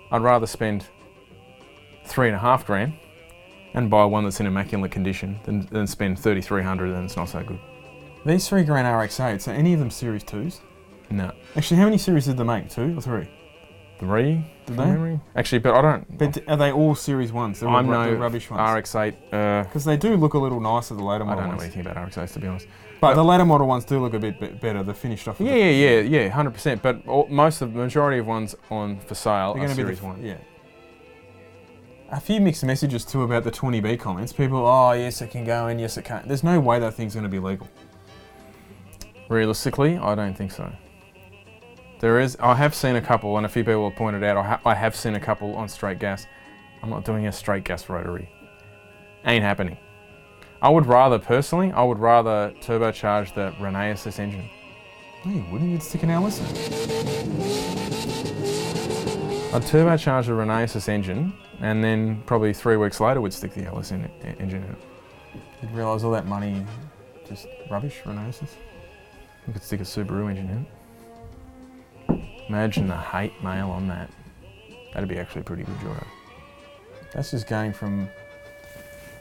I'd 0.09 0.21
rather 0.21 0.47
spend 0.47 0.85
three 2.05 2.27
and 2.27 2.35
a 2.37 2.39
half 2.39 2.65
grand 2.65 2.93
and 3.73 3.89
buy 3.89 4.05
one 4.05 4.23
that's 4.23 4.39
in 4.39 4.47
immaculate 4.47 4.89
condition 4.89 5.37
than, 5.43 5.65
than 5.65 5.85
spend 5.85 6.17
thirty 6.17 6.39
three 6.39 6.63
hundred 6.63 6.93
and 6.93 7.03
it's 7.03 7.17
not 7.17 7.27
so 7.27 7.43
good. 7.43 7.59
These 8.25 8.47
three 8.47 8.63
grand 8.63 8.87
RX-8s, 8.87 9.49
are 9.49 9.51
any 9.51 9.73
of 9.73 9.79
them 9.79 9.89
Series 9.89 10.23
2s? 10.23 10.61
No, 11.09 11.33
Actually, 11.57 11.75
how 11.75 11.83
many 11.83 11.97
series 11.97 12.23
did 12.23 12.37
they 12.37 12.45
make? 12.45 12.69
Two 12.69 12.97
or 12.97 13.01
three? 13.01 13.27
Three. 13.99 14.45
Did 14.65 14.67
from 14.67 14.75
they? 14.77 14.85
memory? 14.85 15.19
Actually, 15.35 15.59
but 15.59 15.73
I 15.75 15.81
don't. 15.81 16.17
But 16.17 16.37
are 16.47 16.55
they 16.57 16.71
all 16.71 16.95
Series 16.95 17.31
1s? 17.31 17.59
They're 17.59 17.69
I'm 17.69 17.87
no 17.87 18.11
the 18.11 18.17
rubbish 18.17 18.49
ones. 18.49 18.61
RX-8. 18.77 19.13
Uh, 19.33 19.63
Because 19.63 19.83
they 19.85 19.97
do 19.97 20.15
look 20.15 20.33
a 20.35 20.37
little 20.39 20.59
nicer, 20.61 20.95
the 20.95 21.03
later 21.03 21.23
I 21.23 21.27
model 21.27 21.41
don't 21.41 21.49
know 21.51 21.57
ones. 21.57 21.63
anything 21.63 21.81
about 21.85 22.07
RX-8s 22.07 22.33
to 22.33 22.39
be 22.39 22.47
honest. 22.47 22.67
But 23.01 23.15
the 23.15 23.23
later 23.23 23.43
model 23.43 23.67
ones 23.67 23.83
do 23.83 23.99
look 23.99 24.13
a 24.13 24.19
bit, 24.19 24.61
better. 24.61 24.81
They're 24.83 24.93
finished 24.93 25.27
off. 25.27 25.39
with 25.39 25.49
Yeah, 25.49 25.53
the- 25.55 25.59
yeah, 25.59 25.99
yeah, 25.99 26.21
yeah, 26.21 26.29
hundred 26.29 26.51
percent. 26.53 26.81
But 26.81 27.05
all, 27.05 27.27
most 27.29 27.61
of 27.61 27.73
the 27.73 27.79
majority 27.79 28.19
of 28.19 28.27
ones 28.27 28.55
on 28.71 28.99
for 29.01 29.15
sale 29.15 29.53
They're 29.53 29.63
are 29.63 29.65
going 29.67 29.69
to 29.69 29.75
be 29.75 29.81
Series 29.83 29.99
the, 29.99 30.05
One. 30.05 30.23
Yeah. 30.23 30.37
A 32.11 32.19
few 32.21 32.39
mixed 32.39 32.63
messages 32.63 33.03
too 33.03 33.23
about 33.23 33.43
the 33.43 33.51
20B 33.51 33.99
comments. 33.99 34.31
People, 34.31 34.65
oh 34.65 34.91
yes, 34.93 35.21
it 35.21 35.31
can 35.31 35.43
go 35.43 35.67
in, 35.67 35.79
yes 35.79 35.97
it 35.97 36.05
can't. 36.05 36.25
There's 36.27 36.43
no 36.43 36.59
way 36.61 36.79
that 36.79 36.93
thing's 36.93 37.13
going 37.15 37.23
to 37.23 37.29
be 37.29 37.39
legal. 37.39 37.67
Realistically, 39.29 39.97
I 39.97 40.15
don't 40.15 40.37
think 40.37 40.51
so. 40.51 40.71
There 42.03 42.19
is. 42.19 42.35
I 42.41 42.53
have 42.55 42.75
seen 42.75 42.97
a 42.97 43.01
couple, 43.01 43.37
and 43.37 43.45
a 43.45 43.49
few 43.49 43.63
people 43.63 43.89
have 43.89 43.97
pointed 43.97 44.25
out. 44.25 44.35
I, 44.35 44.43
ha- 44.43 44.59
I 44.65 44.75
have 44.75 44.93
seen 44.93 45.15
a 45.15 45.21
couple 45.21 45.55
on 45.55 45.69
straight 45.69 45.99
gas. 45.99 46.27
I'm 46.81 46.89
not 46.89 47.05
doing 47.05 47.27
a 47.27 47.31
straight 47.31 47.63
gas 47.63 47.87
rotary. 47.87 48.29
Ain't 49.23 49.45
happening. 49.45 49.77
I 50.61 50.67
would 50.67 50.85
rather, 50.85 51.17
personally, 51.17 51.71
I 51.71 51.81
would 51.81 51.99
rather 51.99 52.53
turbocharge 52.59 53.33
the 53.35 53.53
SS 53.65 54.19
engine. 54.19 54.49
No, 55.23 55.31
you 55.31 55.45
wouldn't. 55.49 55.71
You'd 55.71 55.81
stick 55.81 56.03
an 56.03 56.09
in. 56.09 56.17
I'd 56.17 56.33
turbocharge 59.61 60.25
the 60.25 60.51
SS 60.51 60.89
engine, 60.89 61.31
and 61.61 61.81
then 61.81 62.21
probably 62.25 62.53
three 62.53 62.75
weeks 62.75 62.99
later, 62.99 63.21
would 63.21 63.31
stick 63.31 63.53
the 63.53 63.61
in, 63.61 64.11
engine 64.41 64.61
in 64.61 64.71
it. 64.71 64.77
You'd 65.61 65.71
realise 65.71 66.03
all 66.03 66.11
that 66.11 66.27
money, 66.27 66.65
just 67.25 67.47
rubbish. 67.71 68.01
Renesis. 68.03 68.55
We 69.47 69.53
could 69.53 69.63
stick 69.63 69.79
a 69.79 69.83
Subaru 69.83 70.29
engine 70.29 70.49
in 70.49 70.57
it. 70.63 70.82
Imagine 72.49 72.87
the 72.87 72.97
hate 72.97 73.41
mail 73.43 73.69
on 73.69 73.87
that. 73.87 74.09
That'd 74.93 75.09
be 75.09 75.17
actually 75.17 75.41
a 75.41 75.43
pretty 75.43 75.63
good, 75.63 75.75
Jordo. 75.77 76.05
That's 77.13 77.31
just 77.31 77.47
going 77.47 77.73
from 77.73 78.09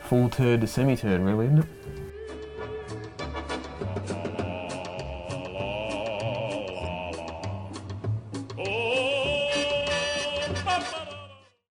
full 0.00 0.28
turd 0.28 0.61
to 0.62 0.66
semi 0.66 0.96
turd, 0.96 1.20
really, 1.20 1.46
isn't 1.46 1.58
it? 1.58 1.66